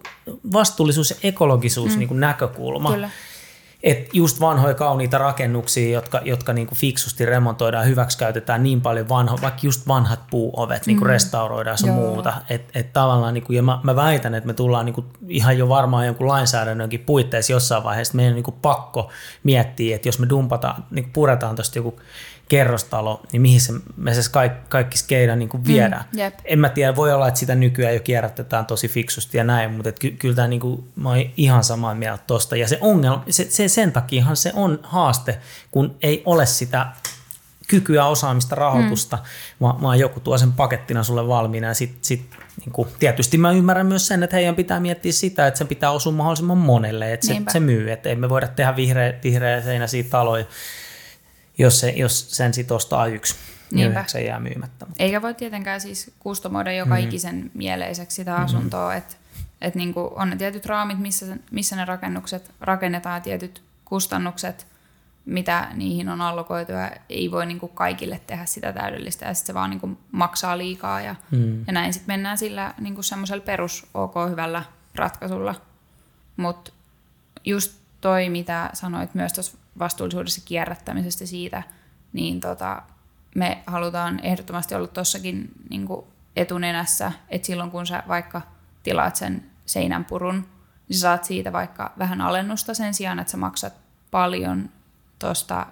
[0.53, 1.99] vastuullisuus ja ekologisuus mm.
[1.99, 2.91] niin kuin näkökulma.
[2.91, 3.09] Kyllä.
[3.83, 9.59] Et just vanhoja kauniita rakennuksia, jotka, jotka niinku fiksusti remontoidaan, hyväksikäytetään niin paljon vanho, vaikka
[9.63, 11.09] just vanhat puuovet niinku mm.
[11.09, 12.33] restauroidaan sun muuta.
[12.49, 16.05] Et, et tavallaan, niinku, ja mä, mä, väitän, että me tullaan niinku ihan jo varmaan
[16.05, 18.15] jonkun lainsäädännönkin puitteissa jossain vaiheessa.
[18.15, 19.09] Meidän on niinku pakko
[19.43, 21.99] miettiä, että jos me dumpataan, niinku puretaan tuosta joku
[22.49, 26.05] kerrostalo, niin mihin se, me se kaikki, kaikki skeida niin kuin viedään.
[26.13, 26.33] Mm, yep.
[26.45, 29.91] en mä tiedä, voi olla, että sitä nykyään jo kierrätetään tosi fiksusti ja näin, mutta
[29.91, 32.55] ky, kyllä tämä niin kuin, mä oon ihan samaa mieltä tosta.
[32.55, 35.39] Ja se ongelma, se, se, sen takiahan se on haaste,
[35.71, 36.87] kun ei ole sitä
[37.67, 39.23] kykyä, osaamista, rahoitusta, mm.
[39.61, 42.21] vaan, vaan joku tuo sen pakettina sulle valmiina ja sit, sit
[42.59, 45.91] niin kuin, tietysti mä ymmärrän myös sen, että heidän pitää miettiä sitä, että se pitää
[45.91, 50.09] osua mahdollisimman monelle, että se, se myy, että ei me voida tehdä vihreä, vihreä siitä
[50.09, 50.45] taloja
[51.59, 53.35] jos, se, jos sen sit ostaa yksi,
[53.71, 54.87] niin se jää myymättä.
[54.99, 57.01] Eikä voi tietenkään siis kustomoida joka mm.
[57.01, 58.45] ikisen mieleiseksi sitä mm-hmm.
[58.45, 58.97] asuntoa, mm.
[58.97, 59.15] että
[59.61, 64.67] et niinku on ne tietyt raamit, missä, missä ne rakennukset rakennetaan, tietyt kustannukset,
[65.25, 69.53] mitä niihin on allokoitu ja ei voi niinku kaikille tehdä sitä täydellistä ja sitten se
[69.53, 71.63] vaan niinku maksaa liikaa ja, mm.
[71.67, 74.63] ja näin sitten mennään sillä niinku semmoisella perus ok hyvällä
[74.95, 75.55] ratkaisulla.
[76.37, 76.71] Mutta
[77.45, 81.63] just toi, mitä sanoit myös tuossa vastuullisuudessa kierrättämisestä siitä,
[82.13, 82.81] niin tota,
[83.35, 85.87] me halutaan ehdottomasti olla tuossakin niin
[86.35, 88.41] etunenässä, että silloin kun sä vaikka
[88.83, 90.45] tilaat sen seinän purun,
[90.87, 93.73] niin sä saat siitä vaikka vähän alennusta sen sijaan, että sä maksat
[94.11, 94.69] paljon
[95.19, 95.65] tuosta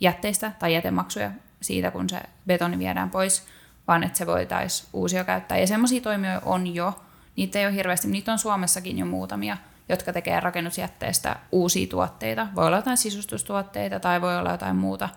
[0.00, 3.46] jätteistä tai jätemaksuja siitä, kun se betoni viedään pois,
[3.88, 5.58] vaan että se voitaisiin uusia käyttää.
[5.58, 7.02] Ja semmoisia toimijoita on jo,
[7.36, 9.56] niitä ei ole hirveästi, niitä on Suomessakin jo muutamia–
[9.88, 12.46] jotka tekee rakennusjätteestä uusia tuotteita.
[12.54, 15.08] Voi olla jotain sisustustuotteita tai voi olla jotain muuta,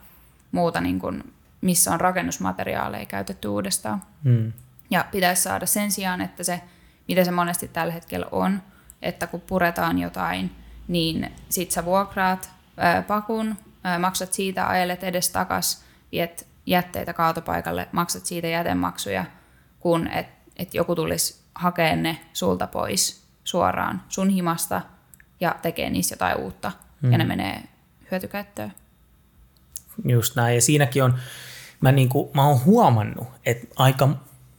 [0.51, 4.01] muuta niin kuin, missä on rakennusmateriaaleja käytetty uudestaan.
[4.23, 4.53] Mm.
[4.89, 6.61] Ja pitäisi saada sen sijaan, että se,
[7.07, 8.61] mitä se monesti tällä hetkellä on,
[9.01, 10.55] että kun puretaan jotain,
[10.87, 17.87] niin sit sä vuokraat ää, pakun, ää, maksat siitä, ajelet edes takas, viet jätteitä kaatopaikalle,
[17.91, 19.25] maksat siitä jätemaksuja,
[19.79, 24.81] kun et, et joku tulisi hakemaan ne sulta pois suoraan sun himasta
[25.39, 26.71] ja tekee niissä jotain uutta
[27.01, 27.11] mm.
[27.11, 27.27] ja ne mm.
[27.27, 27.63] menee
[28.11, 28.73] hyötykäyttöön.
[30.05, 31.15] Just näin ja siinäkin on,
[31.81, 34.09] mä, niinku, mä oon huomannut, että aika,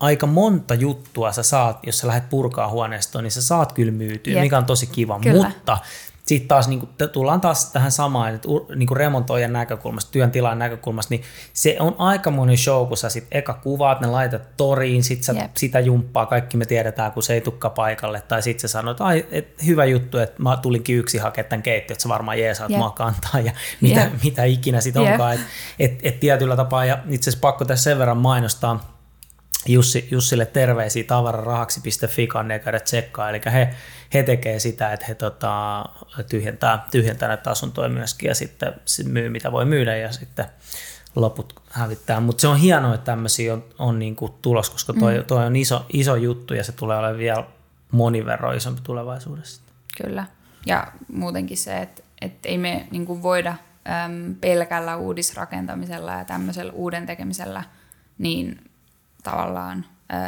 [0.01, 4.32] aika monta juttua sä saat, jos sä lähdet purkaa huoneistoon, niin sä saat kyllä myytyä,
[4.32, 4.43] yep.
[4.43, 5.49] mikä on tosi kiva, kyllä.
[5.49, 5.78] mutta
[6.27, 10.59] sitten taas niin kuin, tullaan taas tähän samaan, että niin kuin remontoijan näkökulmasta, työn tilan
[10.59, 11.22] näkökulmasta, niin
[11.53, 15.33] se on aika moni show, kun sä sit eka kuvaat, ne laitat toriin, sit sä
[15.33, 15.51] yep.
[15.57, 19.27] sitä jumppaa, kaikki me tiedetään, kun se ei tukka paikalle, tai sitten sä sanot, ai,
[19.31, 22.79] et, hyvä juttu, että mä tulinkin yksi hakemaan tämän keittiön, että sä varmaan jeesaat yep.
[22.79, 24.12] mua kantaa, ja mitä, yep.
[24.24, 25.12] mitä ikinä sitten yep.
[25.12, 25.47] onkaan, että
[25.79, 28.96] et, et tietyllä tapaa, ja itse asiassa pakko tässä sen verran mainostaa,
[29.67, 33.31] Jussi, Jussille terveisiä tavararahaksi.fi kanneen käydä tsekkaa.
[33.31, 33.75] Eli he,
[34.15, 35.85] he tekee sitä, että he tota,
[36.29, 40.47] tyhjentää, tyhjentää näitä asuntoja myöskin ja sitten myy mitä voi myydä ja sitten
[41.17, 42.21] loput hävittää.
[42.21, 45.25] Mutta se on hienoa, että tämmöisiä on, on niinku tulos, koska toi, mm.
[45.25, 47.45] toi on iso, iso juttu ja se tulee olemaan vielä
[47.93, 49.63] monin verran isompi tulevaisuudessa.
[50.03, 50.27] Kyllä.
[50.67, 57.07] Ja muutenkin se, että, että ei me niinku voida äm, pelkällä uudisrakentamisella ja tämmöisellä uuden
[57.07, 57.65] tekemisellä
[58.19, 58.66] niin
[59.31, 59.85] tavallaan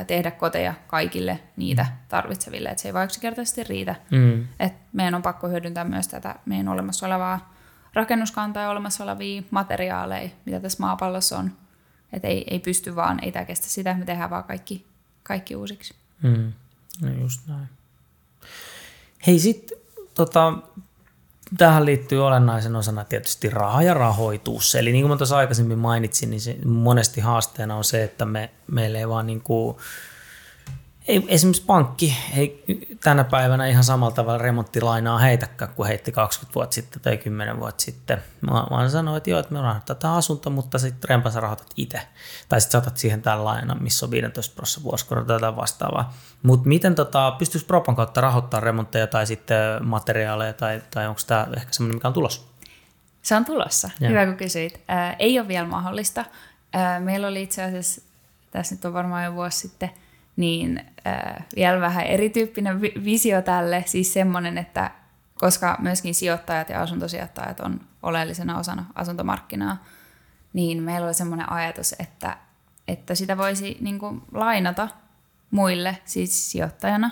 [0.06, 3.94] tehdä koteja kaikille niitä tarvitseville, että se ei vaan yksinkertaisesti riitä.
[4.10, 4.46] Mm.
[4.60, 7.54] Et meidän on pakko hyödyntää myös tätä meidän olemassa olevaa
[7.94, 11.52] rakennuskantaa ja olemassa olevia materiaaleja, mitä tässä maapallossa on.
[12.12, 14.86] Että ei, ei pysty vaan, ei tämä kestä sitä, me tehdään vaan kaikki,
[15.22, 15.94] kaikki uusiksi.
[16.22, 16.52] Mm.
[17.02, 17.68] No just näin.
[19.26, 19.78] Hei sitten
[20.14, 20.52] tota,
[21.56, 24.74] tähän liittyy olennaisen osana tietysti raha ja rahoitus.
[24.74, 28.50] Eli niin kuin mä tuossa aikaisemmin mainitsin, niin se monesti haasteena on se, että me,
[28.70, 29.76] meillä ei vaan niin kuin,
[31.08, 32.64] ei, esimerkiksi pankki ei
[33.04, 37.82] tänä päivänä ihan samalla tavalla remonttilainaa heitäkään kuin heitti 20 vuotta sitten tai 10 vuotta
[37.82, 38.22] sitten.
[38.40, 42.00] Mä vaan sanoin, että joo, että me rahoitetaan asunto, mutta sitten rempa sä rahoitat itse.
[42.48, 46.14] Tai sitten saatat siihen tämän lainan, missä on 15 prosenttia vuosikorota tai vastaavaa.
[46.42, 51.46] Mutta miten tota, pystyisi Propan kautta rahoittamaan remontteja tai sitten materiaaleja tai, tai onko tämä
[51.56, 52.42] ehkä semmoinen, mikä on tulossa?
[53.22, 53.90] Se on tulossa.
[54.00, 54.08] Ja.
[54.08, 54.80] Hyvä kun kysyit.
[54.90, 56.24] Äh, ei ole vielä mahdollista.
[56.76, 58.02] Äh, meillä oli itse asiassa,
[58.50, 59.90] tässä nyt on varmaan jo vuosi sitten–
[60.38, 64.90] niin äh, vielä vähän erityyppinen visio tälle, siis semmoinen, että
[65.34, 69.84] koska myöskin sijoittajat ja asuntosijoittajat on oleellisena osana asuntomarkkinaa,
[70.52, 72.36] niin meillä oli semmoinen ajatus, että,
[72.88, 74.88] että sitä voisi niin kuin, lainata
[75.50, 77.10] muille, siis sijoittajana,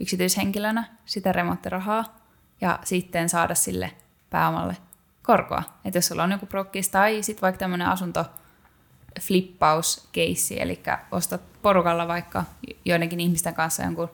[0.00, 2.16] yksityishenkilönä, sitä remonttirahaa,
[2.60, 3.92] ja sitten saada sille
[4.30, 4.76] pääomalle
[5.22, 5.62] korkoa.
[5.84, 8.24] Että jos sulla on joku prokkis tai sitten vaikka tämmöinen asunto,
[9.20, 12.44] flippauskeissi, eli ostat porukalla vaikka
[12.84, 14.10] joidenkin ihmisten kanssa jonkun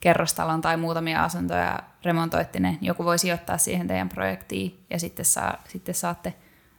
[0.00, 5.62] kerrostalon tai muutamia asuntoja remontoitte ne, joku voi sijoittaa siihen teidän projektiin ja sitten, saa,
[5.68, 6.34] sitten saatte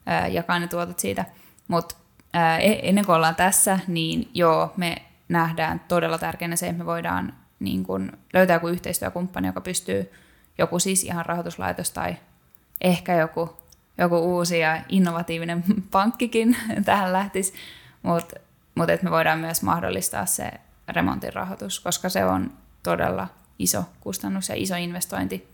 [0.05, 1.25] ää, jakaa ne tuotot siitä.
[1.67, 1.95] Mutta
[2.59, 4.95] e-, ennen kuin ollaan tässä, niin joo, me
[5.29, 10.11] nähdään todella tärkeänä se, että me voidaan niin kun, löytää joku yhteistyökumppani, joka pystyy
[10.57, 12.15] joku siis ihan rahoituslaitos tai
[12.81, 13.57] ehkä joku
[13.97, 17.53] joku uusi ja innovatiivinen pankkikin tähän lähtisi,
[18.01, 18.35] mutta
[18.79, 20.51] mut että me voidaan myös mahdollistaa se
[20.87, 22.51] remontin rahoitus, koska se on
[22.83, 23.27] todella
[23.59, 25.47] iso kustannus ja iso investointi,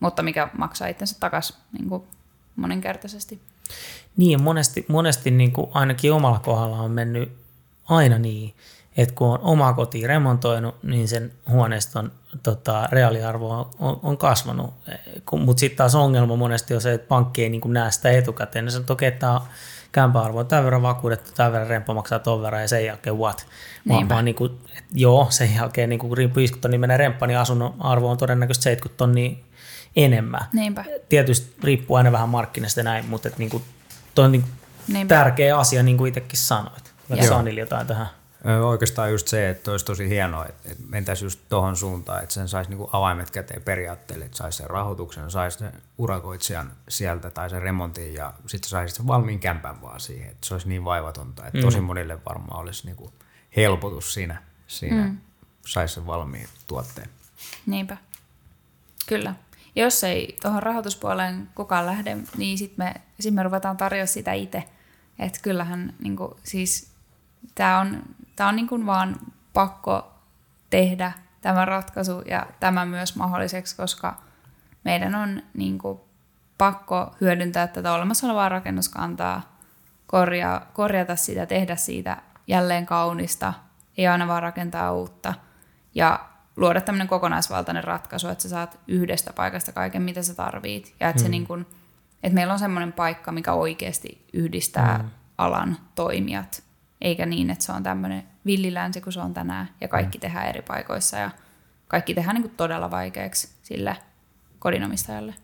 [0.00, 2.02] mutta mikä maksaa itsensä takaisin niin
[2.56, 3.40] moninkertaisesti.
[4.16, 7.32] Niin ja monesti, monesti niin kuin ainakin omalla kohdalla on mennyt
[7.88, 8.54] aina niin,
[8.96, 12.12] että kun on oma koti remontoinut, niin sen huoneiston
[12.42, 14.74] tota, reaaliarvo on, on kasvanut.
[15.32, 18.64] Mutta sitten taas ongelma monesti on se, että pankki ei niin näe sitä etukäteen.
[18.64, 19.40] Ne sanoo, että okei, tämä
[19.92, 23.46] kämpäarvo on tämän verran vakuudettu, tämän verran remppa maksaa ton verran ja sen jälkeen what.
[23.88, 27.38] Vaan, vaan niin kuin, että joo, sen jälkeen niin kuin 50 tonnia menee remppa, niin
[27.38, 29.36] asunnon arvo on todennäköisesti 70 tonnia
[29.96, 30.44] enemmän.
[30.52, 30.84] Niinpä.
[31.08, 33.62] Tietysti riippuu aina vähän markkinasta näin, mutta että niin kuin,
[34.14, 36.92] toi on niin tärkeä asia, niin kuin itsekin sanoit.
[37.28, 38.06] Sanili jotain tähän?
[38.62, 42.70] Oikeastaan just se, että olisi tosi hienoa, että mentäisiin just tuohon suuntaan, että sen saisi
[42.70, 48.14] niinku avaimet käteen periaatteelle, että saisi sen rahoituksen, saisi sen urakoitsijan sieltä tai sen remontin
[48.14, 51.64] ja sitten saisi sen valmiin kämpän vaan siihen, että se olisi niin vaivatonta, että mm.
[51.64, 53.12] tosi monille varmaan olisi niinku
[53.56, 55.18] helpotus siinä, siinä mm.
[55.66, 57.08] saisi sen valmiin tuotteen.
[57.66, 57.96] Niinpä,
[59.06, 59.34] kyllä.
[59.76, 64.64] Jos ei tuohon rahoituspuoleen kukaan lähde, niin sitten me, sit me ruvetaan tarjoamaan sitä itse.
[65.18, 66.90] Että kyllähän niin kuin, siis
[67.54, 68.02] tämä on
[68.38, 69.16] tämä on niin kuin vaan
[69.52, 70.14] pakko
[70.70, 74.22] tehdä tämä ratkaisu ja tämä myös mahdolliseksi, koska
[74.84, 76.00] meidän on niin kuin
[76.58, 79.58] pakko hyödyntää tätä olemassa olevaa rakennuskantaa,
[80.06, 82.16] korjaa, korjata sitä, tehdä siitä
[82.46, 83.52] jälleen kaunista,
[83.96, 85.34] ei aina vaan rakentaa uutta
[85.94, 91.08] ja luoda tämmöinen kokonaisvaltainen ratkaisu, että sä saat yhdestä paikasta kaiken, mitä sä tarvit ja
[91.08, 91.26] että, hmm.
[91.26, 91.66] se niin kuin,
[92.22, 95.10] että meillä on semmoinen paikka, mikä oikeasti yhdistää hmm.
[95.38, 96.67] alan toimijat
[97.00, 100.20] eikä niin, että se on tämmöinen villilänsi kuin se on tänään ja kaikki mm.
[100.20, 101.30] tehdään eri paikoissa ja
[101.88, 103.96] kaikki tehdään niin kuin todella vaikeaksi sille
[104.58, 105.34] kodinomistajalle.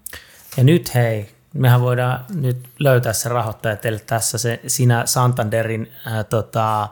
[0.57, 6.25] Ja nyt hei, mehän voidaan nyt löytää se rahoittaja teille tässä, se, sinä Santanderin ää,
[6.25, 6.91] tota, Äh,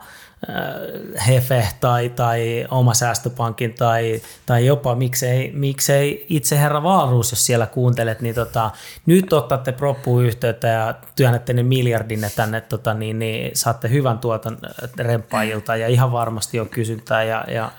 [1.27, 7.65] Hefe tai, tai oma säästöpankin tai, tai jopa miksei, miksei itse herra Vaaruus, jos siellä
[7.65, 8.71] kuuntelet, niin tota,
[9.05, 14.57] nyt otatte proppuun yhteyttä ja työnnätte ne miljardinne tänne, tota, niin, niin saatte hyvän tuoton
[14.65, 17.71] äh, remppaajilta ja ihan varmasti on kysyntää ja, ja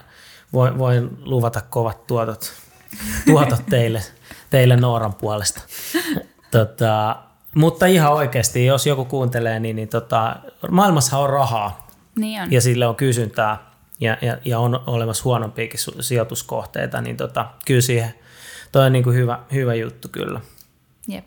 [0.53, 2.53] voin, voin luvata kovat tuotot,
[3.27, 4.03] tuotot teille,
[4.51, 5.61] teille Nooran puolesta.
[6.51, 7.17] Tota,
[7.55, 10.37] mutta ihan oikeasti, jos joku kuuntelee, niin, niin tota,
[10.71, 11.84] maailmassa on rahaa
[12.17, 12.53] niin on.
[12.53, 18.15] ja sille on kysyntää ja, ja, ja on olemassa huonompiakin sijoituskohteita, niin tota, kyllä siihen
[18.73, 20.41] toi on niin kuin hyvä, hyvä juttu kyllä.
[21.09, 21.25] Jep.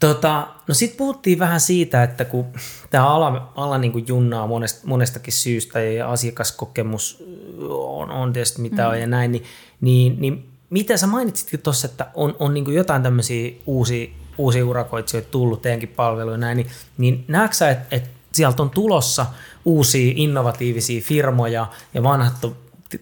[0.00, 2.46] Tota, no sitten puhuttiin vähän siitä, että kun
[2.90, 7.24] tämä ala, ala niin kuin junnaa monest, monestakin syystä ja asiakaskokemus
[7.68, 8.88] on, on tietysti mitä mm.
[8.88, 9.44] on ja näin, niin,
[9.80, 14.66] niin, niin mitä sä mainitsitkin tuossa, että on, on niin kuin jotain tämmöisiä uusia, uusia
[14.66, 16.66] urakoitsijoita tullut teidänkin palveluja näin, niin,
[16.98, 19.26] niin näetkö sä, että, että sieltä on tulossa
[19.64, 22.34] uusia innovatiivisia firmoja ja vanhat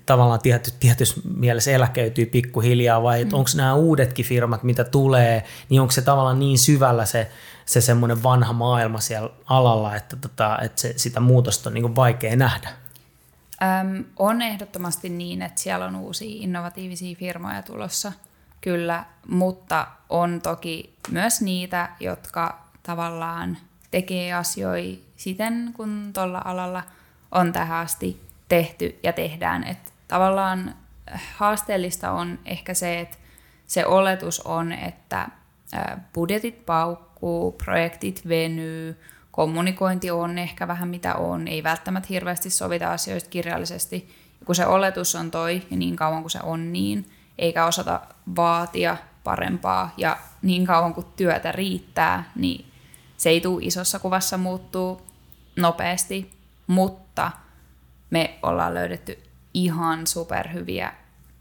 [0.07, 3.35] tavallaan tietty, tietyssä mielessä eläkeytyy pikkuhiljaa vai mm.
[3.35, 7.31] onko nämä uudetkin firmat, mitä tulee, niin onko se tavallaan niin syvällä se,
[7.67, 12.37] se semmoinen vanha maailma siellä alalla, että, tota, että se, sitä muutosta on niin vaikea
[12.37, 12.69] nähdä?
[13.63, 18.13] Öm, on ehdottomasti niin, että siellä on uusia innovatiivisia firmoja tulossa,
[18.61, 23.59] kyllä, mutta on toki myös niitä, jotka tavallaan
[23.91, 26.83] tekee asioita siten, kun tuolla alalla
[27.33, 29.65] on tähän asti tehty ja tehdään.
[29.65, 30.75] Et tavallaan
[31.37, 33.17] haasteellista on ehkä se, että
[33.67, 35.29] se oletus on, että
[36.15, 39.01] budjetit paukkuu, projektit venyy,
[39.31, 44.15] kommunikointi on ehkä vähän mitä on, ei välttämättä hirveästi sovita asioista kirjallisesti.
[44.41, 48.01] Ja kun se oletus on toi, ja niin kauan kuin se on niin, eikä osata
[48.37, 52.73] vaatia parempaa, ja niin kauan kuin työtä riittää, niin
[53.17, 55.03] se ei tule isossa kuvassa muuttuu
[55.57, 56.31] nopeasti,
[56.67, 57.31] mutta
[58.11, 59.23] me ollaan löydetty
[59.55, 60.93] ihan superhyviä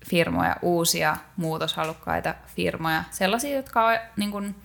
[0.09, 4.55] firmoja, uusia muutoshalukkaita firmoja, sellaisia, jotka on, niin kuin,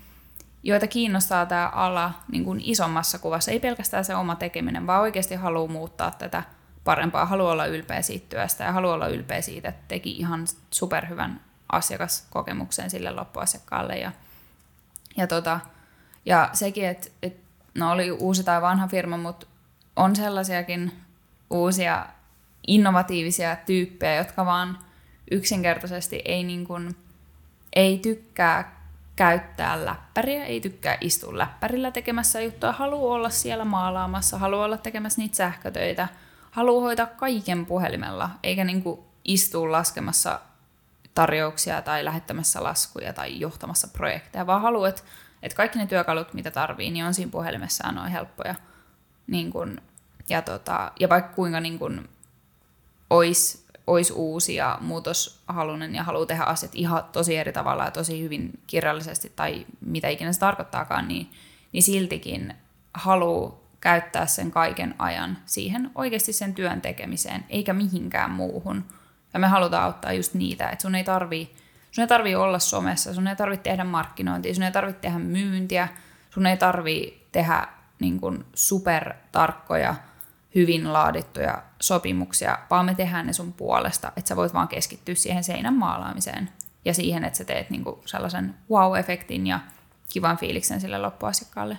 [0.62, 5.34] joita kiinnostaa tämä ala niin kuin isommassa kuvassa, ei pelkästään se oma tekeminen, vaan oikeasti
[5.34, 6.42] haluaa muuttaa tätä
[6.84, 11.40] parempaa, haluaa olla ylpeä siitä työstä ja haluaa olla ylpeä siitä, että teki ihan superhyvän
[11.72, 13.98] asiakaskokemuksen sille loppuasiakkaalle.
[13.98, 14.12] Ja,
[15.16, 15.61] ja, tota,
[16.24, 17.42] ja sekin, että, että
[17.74, 19.46] no oli uusi tai vanha firma, mutta
[19.96, 20.92] on sellaisiakin
[21.50, 22.06] uusia
[22.66, 24.78] innovatiivisia tyyppejä, jotka vaan
[25.30, 26.96] yksinkertaisesti ei, niin kuin,
[27.76, 28.80] ei tykkää
[29.16, 35.20] käyttää läppäriä, ei tykkää istua läppärillä tekemässä juttuja, haluaa olla siellä maalaamassa, haluaa olla tekemässä
[35.20, 36.08] niitä sähkötöitä,
[36.50, 38.84] haluaa hoitaa kaiken puhelimella, eikä niin
[39.24, 40.40] istua laskemassa
[41.14, 45.02] tarjouksia tai lähettämässä laskuja tai johtamassa projekteja, vaan haluaa, että,
[45.43, 48.55] että kaikki ne työkalut, mitä tarvii, niin on siinä puhelimessa on helppoja.
[49.26, 49.80] Niin kuin,
[50.28, 52.09] ja, tota, ja vaikka kuinka niin kuin,
[53.11, 58.22] olisi ois uusi ja muutoshalunen ja haluaa tehdä asiat ihan tosi eri tavalla ja tosi
[58.22, 61.30] hyvin kirjallisesti tai mitä ikinä se tarkoittaakaan, niin,
[61.72, 62.55] niin siltikin
[62.95, 68.84] haluaa käyttää sen kaiken ajan siihen oikeasti sen työn tekemiseen, eikä mihinkään muuhun.
[69.34, 71.55] Ja me halutaan auttaa just niitä, että sun ei tarvii,
[72.01, 75.88] sun ei tarvii olla somessa, sun ei tarvitse tehdä markkinointia, sun ei tarvitse tehdä myyntiä,
[76.30, 77.68] sun ei tarvii tehdä
[78.01, 79.94] niin kuin supertarkkoja–
[80.55, 85.44] hyvin laadittuja sopimuksia, vaan me tehdään ne sun puolesta, että sä voit vaan keskittyä siihen
[85.44, 86.51] seinän maalaamiseen
[86.84, 89.61] ja siihen, että sä teet niinku sellaisen wow-efektin ja
[90.09, 91.78] kivan fiiliksen sille loppuasiakkaalle.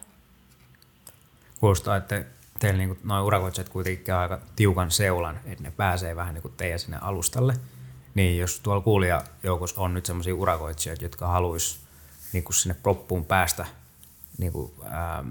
[1.59, 2.25] Kuulostaa, että
[2.59, 6.79] teillä niinku noin urakoitsijat kuitenkin aika tiukan seulan, että ne pääsee vähän niin kuin teidän
[6.79, 7.53] sinne alustalle.
[8.15, 11.79] Niin jos tuolla kuulijajoukossa on nyt sellaisia urakoitsijoita, jotka haluaisi
[12.33, 13.65] niin kuin sinne proppuun päästä
[14.37, 15.27] niin kuin, ähm,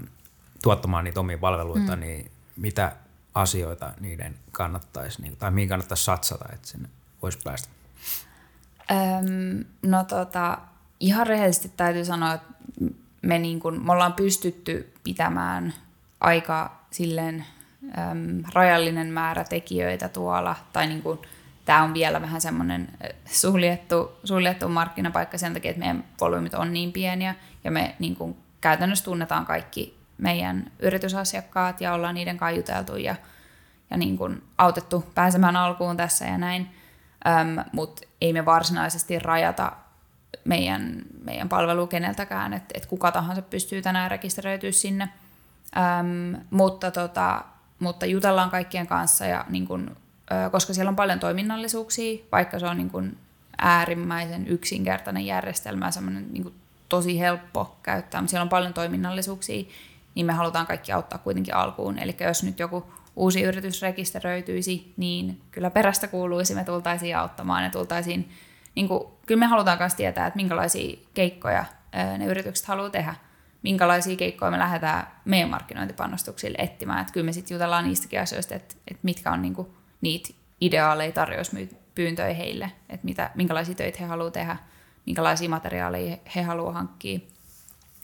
[0.63, 1.99] tuottamaan niitä omia palveluita, mm.
[1.99, 2.95] niin mitä
[3.33, 6.89] asioita niiden kannattaisi, niin, tai mihin kannattaisi satsata, että sinne
[7.21, 7.69] voisi päästä?
[8.91, 10.57] Öm, no tota,
[10.99, 12.53] ihan rehellisesti täytyy sanoa, että
[13.21, 15.73] me, niin kun, me ollaan pystytty pitämään
[16.19, 17.45] aika silleen
[17.97, 21.21] äm, rajallinen määrä tekijöitä tuolla, tai niin kun,
[21.71, 22.87] tämä on vielä vähän semmoinen
[23.25, 28.37] suljettu, suljettu markkinapaikka sen takia, että meidän volyymit on niin pieniä, ja me niin kun,
[28.61, 33.15] käytännössä tunnetaan kaikki meidän yritysasiakkaat ja ollaan niiden kanssa juteltu ja,
[33.89, 36.69] ja niin kuin autettu pääsemään alkuun tässä ja näin.
[37.27, 39.71] Öm, Mutta ei me varsinaisesti rajata
[40.45, 45.09] meidän, meidän palvelu keneltäkään, että et kuka tahansa pystyy tänään rekisteröityä sinne.
[45.77, 47.43] Öm, mutta, tota,
[47.79, 49.95] mutta jutellaan kaikkien kanssa, ja niin kun, ö,
[50.51, 53.17] koska siellä on paljon toiminnallisuuksia, vaikka se on niin kun
[53.57, 56.53] äärimmäisen yksinkertainen järjestelmä, semmoinen niin
[56.89, 59.63] tosi helppo käyttää, mutta siellä on paljon toiminnallisuuksia,
[60.15, 61.99] niin me halutaan kaikki auttaa kuitenkin alkuun.
[61.99, 67.69] Eli jos nyt joku uusi yritys rekisteröityisi, niin kyllä perästä kuuluisi, me tultaisiin auttamaan ja
[67.69, 68.29] tultaisiin,
[68.75, 71.65] niin kuin, kyllä me halutaan myös tietää, että minkälaisia keikkoja
[72.17, 73.15] ne yritykset haluaa tehdä,
[73.63, 78.75] minkälaisia keikkoja me lähdetään meidän markkinointipanostuksille etsimään, että kyllä me sitten jutellaan niistäkin asioista, että,
[78.87, 79.67] että mitkä on niin kuin,
[80.01, 84.57] niitä ideaaleja tarjouspyyntöjä heille, että mitä, minkälaisia töitä he haluaa tehdä,
[85.05, 87.19] minkälaisia materiaaleja he haluaa hankkia.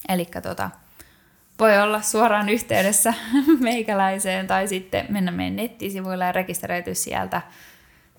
[0.10, 0.70] Eli tota,
[1.60, 3.14] voi olla suoraan yhteydessä
[3.60, 7.42] meikäläiseen tai sitten mennä meidän nettisivuille ja rekisteröityä sieltä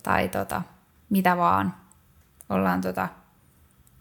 [0.02, 0.62] tai tota,
[1.10, 1.74] mitä vaan.
[2.48, 3.08] Ollaan tota,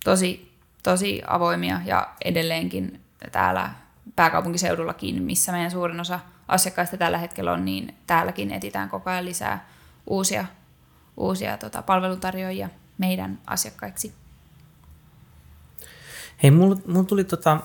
[0.04, 0.52] tosi,
[0.84, 3.02] tosi avoimia ja edelleenkin
[3.32, 3.70] täällä
[4.16, 9.70] pääkaupunkiseudullakin, missä meidän suurin osa asiakkaista tällä hetkellä on, niin täälläkin etitään koko ajan lisää
[10.08, 10.46] uusia,
[11.18, 14.14] uusia tota, palveluntarjoajia meidän asiakkaiksi.
[16.44, 17.58] Hei, mulla, mulla tuli tota,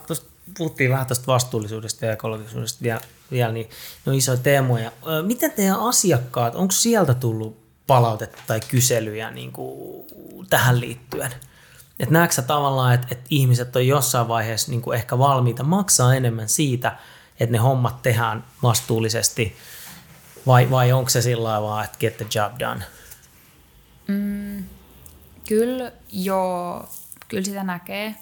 [0.58, 3.70] puhuttiin vähän tästä vastuullisuudesta ja ekologisuudesta vielä, vielä niin
[4.06, 4.92] ne on isoja teemoja.
[5.26, 10.06] Miten teidän asiakkaat, onko sieltä tullut palautetta tai kyselyjä niin kuin
[10.50, 11.32] tähän liittyen?
[12.00, 16.48] Et näetkö tavallaan, että, että ihmiset on jossain vaiheessa niin kuin ehkä valmiita maksaa enemmän
[16.48, 16.96] siitä,
[17.42, 19.56] että ne hommat tehdään vastuullisesti,
[20.46, 22.84] vai, vai onko se sillä vaan, että get the job done?
[24.08, 24.64] Mm,
[25.48, 26.88] kyllä joo,
[27.28, 28.14] kyllä sitä näkee,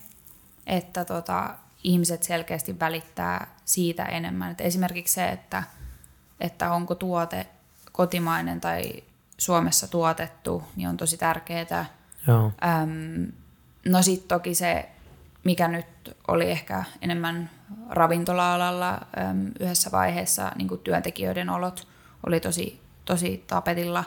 [0.66, 1.55] että tota,
[1.85, 4.51] ihmiset selkeästi välittää siitä enemmän.
[4.51, 5.62] Et esimerkiksi se, että,
[6.41, 7.47] että onko tuote
[7.93, 8.93] kotimainen tai
[9.39, 11.87] Suomessa tuotettu, niin on tosi tärkeää.
[12.27, 12.53] Joo.
[12.83, 13.33] Öm,
[13.85, 14.89] no sitten toki se,
[15.45, 17.51] mikä nyt oli ehkä enemmän
[17.91, 21.89] ravintola-alalla öm, yhdessä vaiheessa, niin kuin työntekijöiden olot
[22.27, 24.05] oli tosi, tosi tapetilla,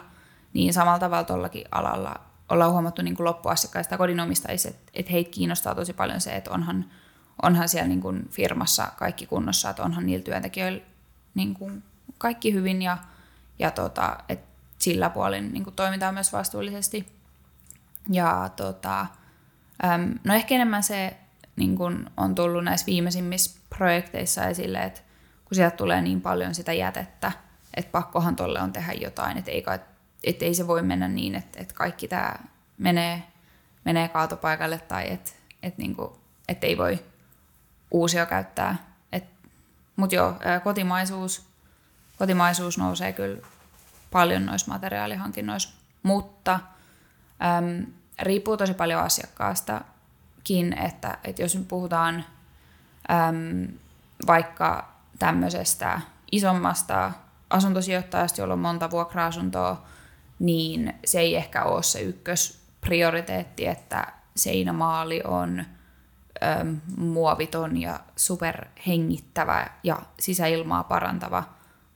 [0.52, 5.92] niin samalla tavalla tuollakin alalla ollaan huomattu niin kuin loppuasiakkaista kodinomistajissa, että, heitä kiinnostaa tosi
[5.92, 6.84] paljon se, että onhan,
[7.42, 10.82] onhan siellä niin kuin firmassa kaikki kunnossa, että onhan niillä työntekijöillä
[11.34, 11.82] niin kuin
[12.18, 12.98] kaikki hyvin ja,
[13.58, 14.46] ja tota, että
[14.78, 17.06] sillä puolin niin kuin toimitaan myös vastuullisesti.
[18.10, 19.06] Ja tota,
[20.24, 21.16] no ehkä enemmän se
[21.56, 25.00] niin kuin on tullut näissä viimeisimmissä projekteissa esille, että
[25.44, 27.32] kun sieltä tulee niin paljon sitä jätettä,
[27.76, 29.78] että pakkohan tolle on tehdä jotain, että ei, kai,
[30.24, 32.34] että ei se voi mennä niin, että, että kaikki tämä
[32.78, 33.22] menee,
[33.84, 35.30] menee kaatopaikalle tai että,
[35.62, 36.12] että, niin kuin,
[36.48, 37.04] että ei voi
[37.90, 38.94] uusia käyttää.
[39.96, 40.34] Mutta joo,
[40.64, 41.46] kotimaisuus,
[42.18, 43.46] kotimaisuus nousee kyllä
[44.10, 46.60] paljon noissa materiaalihankinnoissa, mutta
[47.58, 47.86] äm,
[48.22, 49.93] riippuu tosi paljon asiakkaastakin,
[50.84, 52.24] että, että jos nyt puhutaan
[53.10, 53.68] äm,
[54.26, 56.00] vaikka tämmöisestä
[56.32, 57.12] isommasta
[57.50, 59.84] asuntosijoittajasta, jolla on monta vuokra-asuntoa,
[60.38, 65.64] niin se ei ehkä ole se ykkösprioriteetti, että seinämaali on ö,
[66.96, 71.44] muoviton ja superhengittävä ja sisäilmaa parantava,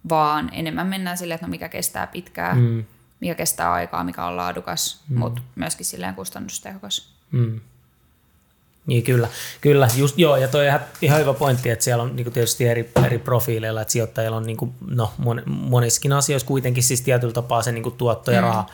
[0.08, 2.84] vaan enemmän mennään silleen, että no mikä kestää pitkään, mm.
[3.20, 5.18] mikä kestää aikaa, mikä on laadukas, mm.
[5.18, 7.14] mutta myöskin silleen kustannustehokas.
[7.30, 7.60] Mm.
[8.88, 9.28] Niin kyllä,
[9.60, 12.92] kyllä just, joo, ja toi ihan, ihan hyvä pointti, että siellä on niin tietysti eri,
[13.06, 17.62] eri profiileilla, että sijoittajilla on niin kuin, no, mon, monissakin asioissa kuitenkin siis tietyllä tapaa
[17.62, 18.46] se niin kuin tuotto ja mm.
[18.46, 18.66] raha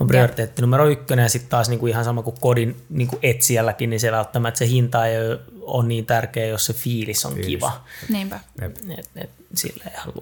[0.00, 3.18] on prioriteetti numero ykkönen, ja sitten taas niin kuin ihan sama kuin kodin niin kuin
[3.22, 5.16] etsijälläkin, niin se välttämättä se hinta ei
[5.60, 7.48] ole niin tärkeä, jos se fiilis on fiilis.
[7.48, 7.84] kiva.
[8.08, 8.40] Niinpä.
[8.62, 10.12] Et, et, sille ihan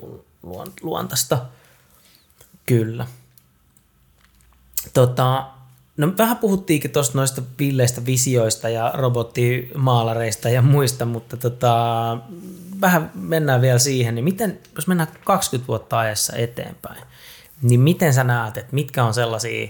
[0.83, 1.39] luontaista.
[2.67, 3.07] Kyllä.
[4.95, 5.47] Tota,
[5.97, 12.19] No vähän puhuttiinkin tuosta noista villeistä visioista ja robottimaalareista ja muista, mutta tota,
[12.81, 17.03] vähän mennään vielä siihen, niin miten, jos mennään 20 vuotta ajassa eteenpäin,
[17.63, 19.69] niin miten sä näet, että mitkä on sellaisia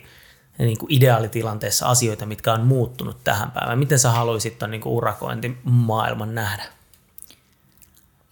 [0.58, 3.78] niin kuin ideaalitilanteessa asioita, mitkä on muuttunut tähän päivään?
[3.78, 6.64] Miten sä haluaisit tuon niin urakointimaailman nähdä?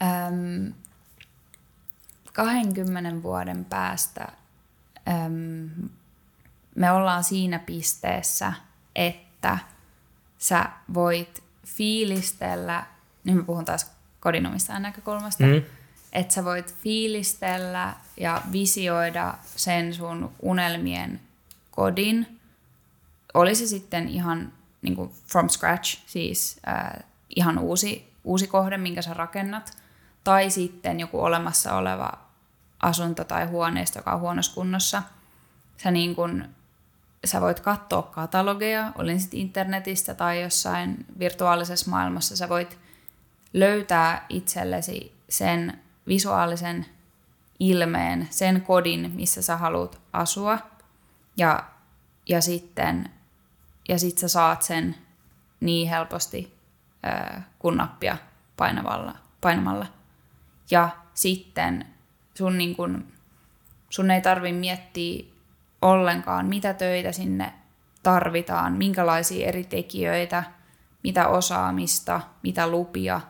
[0.03, 0.73] Öm,
[2.33, 4.29] 20 vuoden päästä
[5.09, 5.71] öm,
[6.75, 8.53] me ollaan siinä pisteessä,
[8.95, 9.59] että
[10.39, 12.87] sä voit fiilistellä,
[13.25, 15.63] nyt mä puhun taas kodinomistajan näkökulmasta, mm.
[16.13, 21.21] että sä voit fiilistellä ja visioida sen sun unelmien
[21.71, 22.41] kodin.
[23.35, 24.53] Oli se sitten ihan
[24.83, 27.05] niin kuin from scratch, siis äh,
[27.37, 29.79] ihan uusi, uusi kohde, minkä sä rakennat,
[30.25, 32.13] tai sitten joku olemassa oleva
[32.83, 35.03] asunto tai huoneisto, joka on huonossa kunnossa.
[35.77, 36.45] Sä niin kuin
[37.25, 42.79] sä voit katsoa katalogeja, olin sitten internetistä tai jossain virtuaalisessa maailmassa, sä voit
[43.53, 46.87] löytää itsellesi sen visuaalisen
[47.61, 50.59] ilmeen, sen kodin, missä sä haluat asua,
[51.37, 51.65] ja,
[52.29, 53.11] ja sitten
[53.89, 54.95] ja sit sä saat sen
[55.61, 56.59] niin helposti
[57.03, 58.17] ää, kun nappia
[58.57, 59.87] painavalla, painamalla.
[60.71, 61.87] Ja sitten
[62.35, 63.13] sun, niin kun,
[63.91, 65.25] sun ei tarvi miettiä
[65.83, 67.53] ollenkaan, mitä töitä sinne
[68.03, 70.45] tarvitaan, minkälaisia eri tekijöitä,
[71.03, 73.21] mitä osaamista, mitä lupia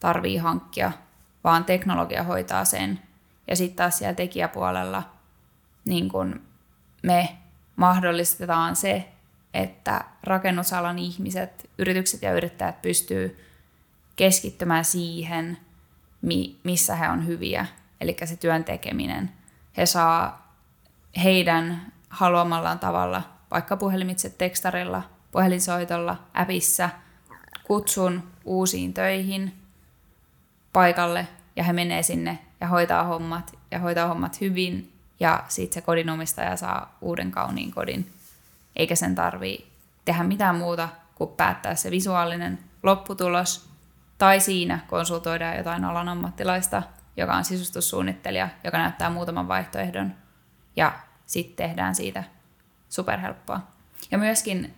[0.00, 0.92] tarvii hankkia,
[1.44, 3.00] vaan teknologia hoitaa sen.
[3.48, 5.02] Ja sitten taas siellä tekijäpuolella
[5.86, 6.40] niin kun
[7.02, 7.36] me
[7.76, 9.08] mahdollistetaan se,
[9.54, 13.46] että rakennusalan ihmiset, yritykset ja yrittäjät pystyy
[14.16, 15.58] keskittymään siihen,
[16.64, 17.66] missä he on hyviä,
[18.00, 19.32] eli se työn tekeminen.
[19.76, 20.52] He saa
[21.22, 25.02] heidän haluamallaan tavalla, vaikka puhelimitse tekstarilla,
[25.32, 26.90] puhelinsoitolla, appissa,
[27.64, 29.54] kutsun uusiin töihin
[30.72, 35.86] paikalle ja he menee sinne ja hoitaa hommat ja hoitaa hommat hyvin ja sitten se
[35.86, 38.12] kodinomistaja saa uuden kauniin kodin.
[38.76, 39.72] Eikä sen tarvii
[40.04, 43.68] tehdä mitään muuta kuin päättää se visuaalinen lopputulos
[44.18, 46.82] tai siinä konsultoidaan jotain alan ammattilaista,
[47.16, 50.14] joka on sisustussuunnittelija, joka näyttää muutaman vaihtoehdon
[50.76, 50.92] ja
[51.26, 52.24] sitten tehdään siitä
[52.88, 53.60] superhelppoa.
[54.10, 54.74] Ja myöskin,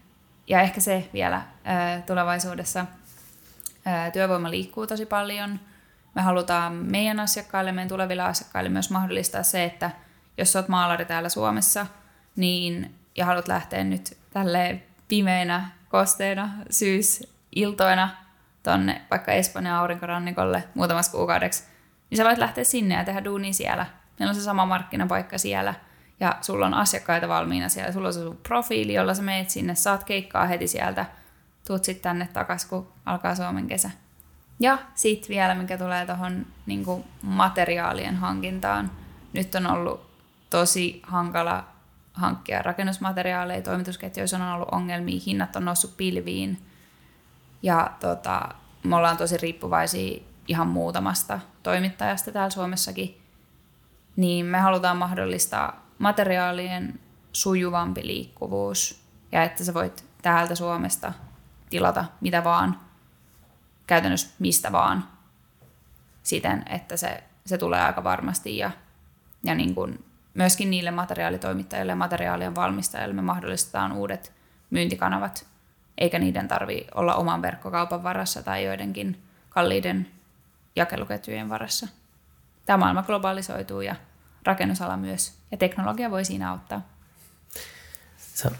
[0.46, 1.42] ja ehkä se vielä
[2.06, 2.86] tulevaisuudessa,
[4.12, 5.60] työvoima liikkuu tosi paljon.
[6.14, 9.90] Me halutaan meidän asiakkaille, meidän tuleville asiakkaille myös mahdollistaa se, että
[10.38, 11.86] jos olet maalari täällä Suomessa,
[12.36, 18.08] niin ja haluat lähteä nyt tälle pimeinä, kosteina, syysiltoina
[18.62, 21.64] tonne vaikka Espanjan aurinkorannikolle muutamaksi kuukaudeksi,
[22.10, 23.86] niin sä voit lähteä sinne ja tehdä duunia siellä.
[24.18, 25.74] Meillä on se sama markkinapaikka siellä–
[26.20, 29.74] ja sulla on asiakkaita valmiina siellä, sulla on se sun profiili, jolla sä meet sinne,
[29.74, 31.06] saat keikkaa heti sieltä,
[31.66, 33.90] tuut sitten tänne takaisin, kun alkaa Suomen kesä.
[34.60, 36.84] Ja sitten vielä, mikä tulee tuohon niin
[37.22, 38.90] materiaalien hankintaan.
[39.32, 40.10] Nyt on ollut
[40.50, 41.64] tosi hankala
[42.12, 46.62] hankkia rakennusmateriaaleja, toimitusketjuissa on ollut ongelmia, hinnat on noussut pilviin.
[47.62, 48.48] Ja tota,
[48.82, 53.20] me ollaan tosi riippuvaisia ihan muutamasta toimittajasta täällä Suomessakin.
[54.16, 57.00] Niin me halutaan mahdollistaa materiaalien
[57.32, 61.12] sujuvampi liikkuvuus ja että sä voit täältä Suomesta
[61.70, 62.80] tilata mitä vaan,
[63.86, 65.08] käytännössä mistä vaan,
[66.22, 68.70] siten, että se, se tulee aika varmasti ja,
[69.44, 74.32] ja niin kuin myöskin niille materiaalitoimittajille ja materiaalien valmistajille me mahdollistetaan uudet
[74.70, 75.46] myyntikanavat,
[75.98, 80.08] eikä niiden tarvi olla oman verkkokaupan varassa tai joidenkin kalliiden
[80.76, 81.88] jakeluketjujen varassa.
[82.66, 83.96] Tämä maailma globalisoituu ja
[84.48, 86.82] rakennusala myös, ja teknologia voi siinä auttaa.
[88.16, 88.50] Se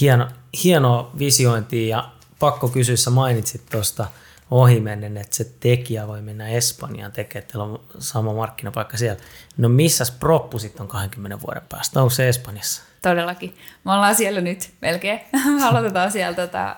[0.00, 0.28] hieno,
[0.64, 4.06] hieno visiointi ja pakko kysyä, sä mainitsit tuosta
[4.50, 9.20] ohimennen, että se tekijä voi mennä Espanjaan tekemään, teillä on sama markkinapaikka siellä.
[9.56, 12.00] No missäs proppu sitten on 20 vuoden päästä?
[12.00, 12.82] Onko se Espanjassa?
[13.02, 13.56] Todellakin.
[13.84, 15.20] Me ollaan siellä nyt melkein.
[15.68, 16.76] Aloitetaan siellä tota,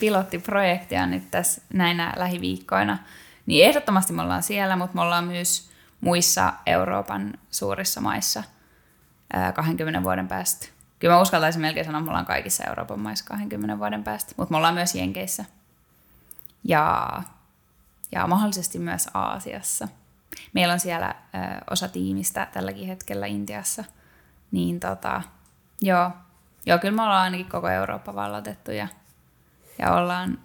[0.00, 2.98] pilottiprojektia nyt tässä näinä lähiviikkoina.
[3.46, 5.70] Niin ehdottomasti me ollaan siellä, mutta me ollaan myös
[6.00, 8.42] muissa Euroopan suurissa maissa
[9.54, 10.66] 20 vuoden päästä.
[10.98, 14.52] Kyllä mä uskaltaisin melkein sanoa, että me ollaan kaikissa Euroopan maissa 20 vuoden päästä, mutta
[14.52, 15.44] me ollaan myös Jenkeissä
[16.64, 17.08] ja,
[18.12, 19.88] ja mahdollisesti myös Aasiassa.
[20.52, 21.38] Meillä on siellä ö,
[21.70, 23.84] osa tiimistä tälläkin hetkellä Intiassa,
[24.50, 25.22] niin tota,
[25.80, 26.10] joo,
[26.66, 28.88] joo, kyllä me ollaan ainakin koko Eurooppa vallotettu ja,
[29.78, 30.38] ja ollaan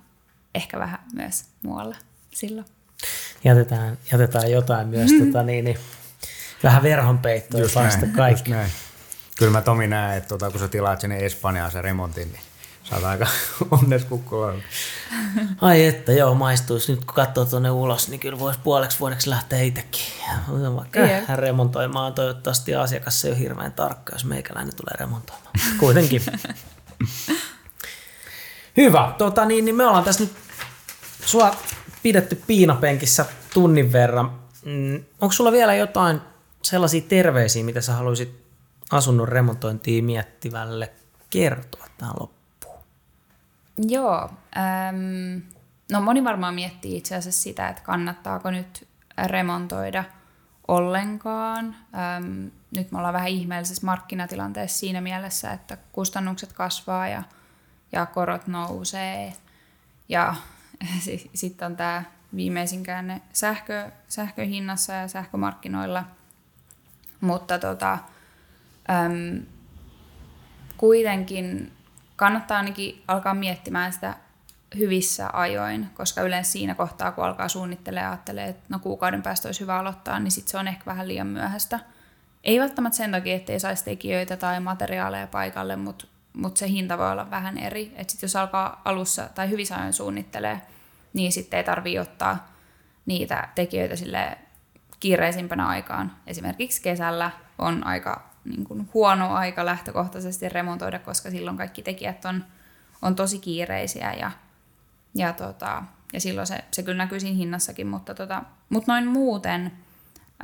[0.56, 1.96] ehkä vähän myös muualla
[2.32, 2.68] silloin
[3.44, 5.26] jätetään, jätetään jotain myös mm.
[5.26, 5.78] tota, niin, niin,
[6.64, 8.52] vähän verhonpeittoa just päästä kaikki.
[9.38, 12.42] Kyllä mä Tomi näen, että tota, kun sä tilaat sinne Espanjaan sen remontin, niin
[12.84, 13.28] saat aika
[13.72, 14.08] onnes.
[15.62, 16.92] Ai että, joo, maistuisi.
[16.92, 20.06] Nyt kun katsoo tuonne ulos, niin kyllä voisi puoleksi vuodeksi lähteä itsekin.
[20.76, 21.30] Vaikka yeah.
[21.36, 25.52] remontoimaan, toivottavasti asiakas ei ole hirveän tarkka, jos meikäläinen tulee remontoimaan.
[25.80, 26.22] Kuitenkin.
[28.78, 29.16] Hyvä.
[29.18, 30.34] Tota, niin, niin me ollaan tässä nyt
[31.26, 31.56] sua
[32.04, 34.40] pidetty piinapenkissä tunnin verran.
[34.66, 36.22] Mm, onko sulla vielä jotain
[36.62, 38.42] sellaisia terveisiä, mitä sä haluaisit
[38.92, 40.92] asunnon remontointia miettivälle
[41.30, 42.80] kertoa tähän loppuun?
[43.78, 44.30] Joo.
[44.58, 45.40] Ähm,
[45.92, 48.88] no moni varmaan miettii itse asiassa sitä, että kannattaako nyt
[49.28, 50.04] remontoida
[50.68, 51.76] ollenkaan.
[51.96, 57.24] Ähm, nyt me ollaan vähän ihmeellisessä markkinatilanteessa siinä mielessä, että kustannukset kasvaa ja,
[57.92, 59.34] ja korot nousee.
[60.10, 60.36] Ja
[61.34, 62.04] sitten on tämä
[62.36, 66.04] viimeisin käänne sähkö, sähköhinnassa ja sähkömarkkinoilla.
[67.22, 67.98] Mutta tota,
[68.90, 69.46] äm,
[70.78, 71.72] kuitenkin
[72.16, 74.16] kannattaa ainakin alkaa miettimään sitä
[74.78, 79.48] hyvissä ajoin, koska yleensä siinä kohtaa, kun alkaa suunnittelemaan ja ajattelee, että no kuukauden päästä
[79.48, 81.80] olisi hyvä aloittaa, niin sitten se on ehkä vähän liian myöhäistä.
[82.44, 87.12] Ei välttämättä sen takia, ettei saisi tekijöitä tai materiaaleja paikalle, mutta mutta se hinta voi
[87.12, 87.94] olla vähän eri.
[87.96, 90.62] Että jos alkaa alussa tai hyvissä ajoin suunnittelee,
[91.14, 92.52] niin sitten ei tarvitse ottaa
[93.06, 94.38] niitä tekijöitä sille
[95.00, 96.12] kiireisimpänä aikaan.
[96.28, 102.46] Esimerkiksi kesällä on aika niin kuin huono aika lähtökohtaisesti remontoida, koska silloin kaikki tekijät on,
[103.02, 104.32] on tosi kiireisiä ja,
[105.16, 109.72] ja, tota, ja silloin se, se kyllä näkyy siinä hinnassakin, mutta, tota, mutta noin muuten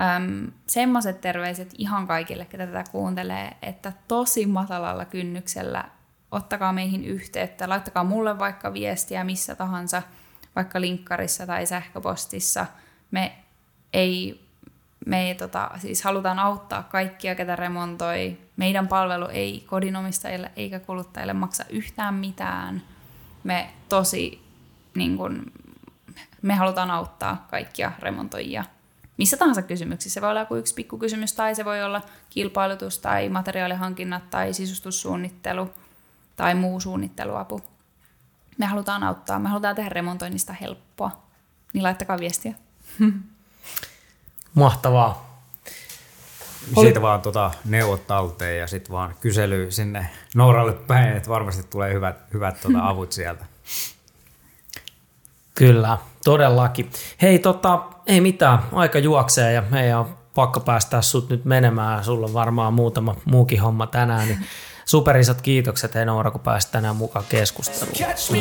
[0.01, 5.85] äm, semmoiset terveiset ihan kaikille, ketä tätä kuuntelee, että tosi matalalla kynnyksellä
[6.31, 10.01] ottakaa meihin yhteyttä, laittakaa mulle vaikka viestiä missä tahansa–
[10.57, 12.65] vaikka linkkarissa tai sähköpostissa.
[13.11, 13.37] Me
[13.93, 14.45] ei,
[15.05, 18.37] me ei tota, siis halutaan auttaa kaikkia, ketä remontoi.
[18.55, 22.81] Meidän palvelu ei kodinomistajille eikä kuluttajille maksa yhtään mitään.
[23.43, 24.41] Me tosi,
[24.95, 25.51] niin kun,
[26.41, 28.63] me halutaan auttaa kaikkia remontoijia
[29.17, 30.13] missä tahansa kysymyksissä.
[30.13, 34.53] Se voi olla joku yksi pikku kysymys tai se voi olla kilpailutus tai materiaalihankinnat tai
[34.53, 35.69] sisustussuunnittelu
[36.35, 37.61] tai muu suunnitteluapu
[38.57, 41.11] me halutaan auttaa, me halutaan tehdä remontoinnista helppoa,
[41.73, 42.53] niin laittakaa viestiä.
[44.53, 45.27] Mahtavaa.
[46.81, 51.93] Siitä vaan tota, neuvot talteen ja sitten vaan kysely sinne Nooralle päin, että varmasti tulee
[51.93, 53.45] hyvät, hyvät tota, avut sieltä.
[55.55, 56.91] Kyllä, todellakin.
[57.21, 62.03] Hei, tota, ei mitään, aika juoksee ja meidän on pakko päästää sut nyt menemään.
[62.03, 64.45] Sulla on varmaan muutama muukin homma tänään, niin
[64.85, 67.93] superisot kiitokset hei Noora, kun pääsit tänään mukaan keskusteluun.
[67.93, 68.31] Kiitos.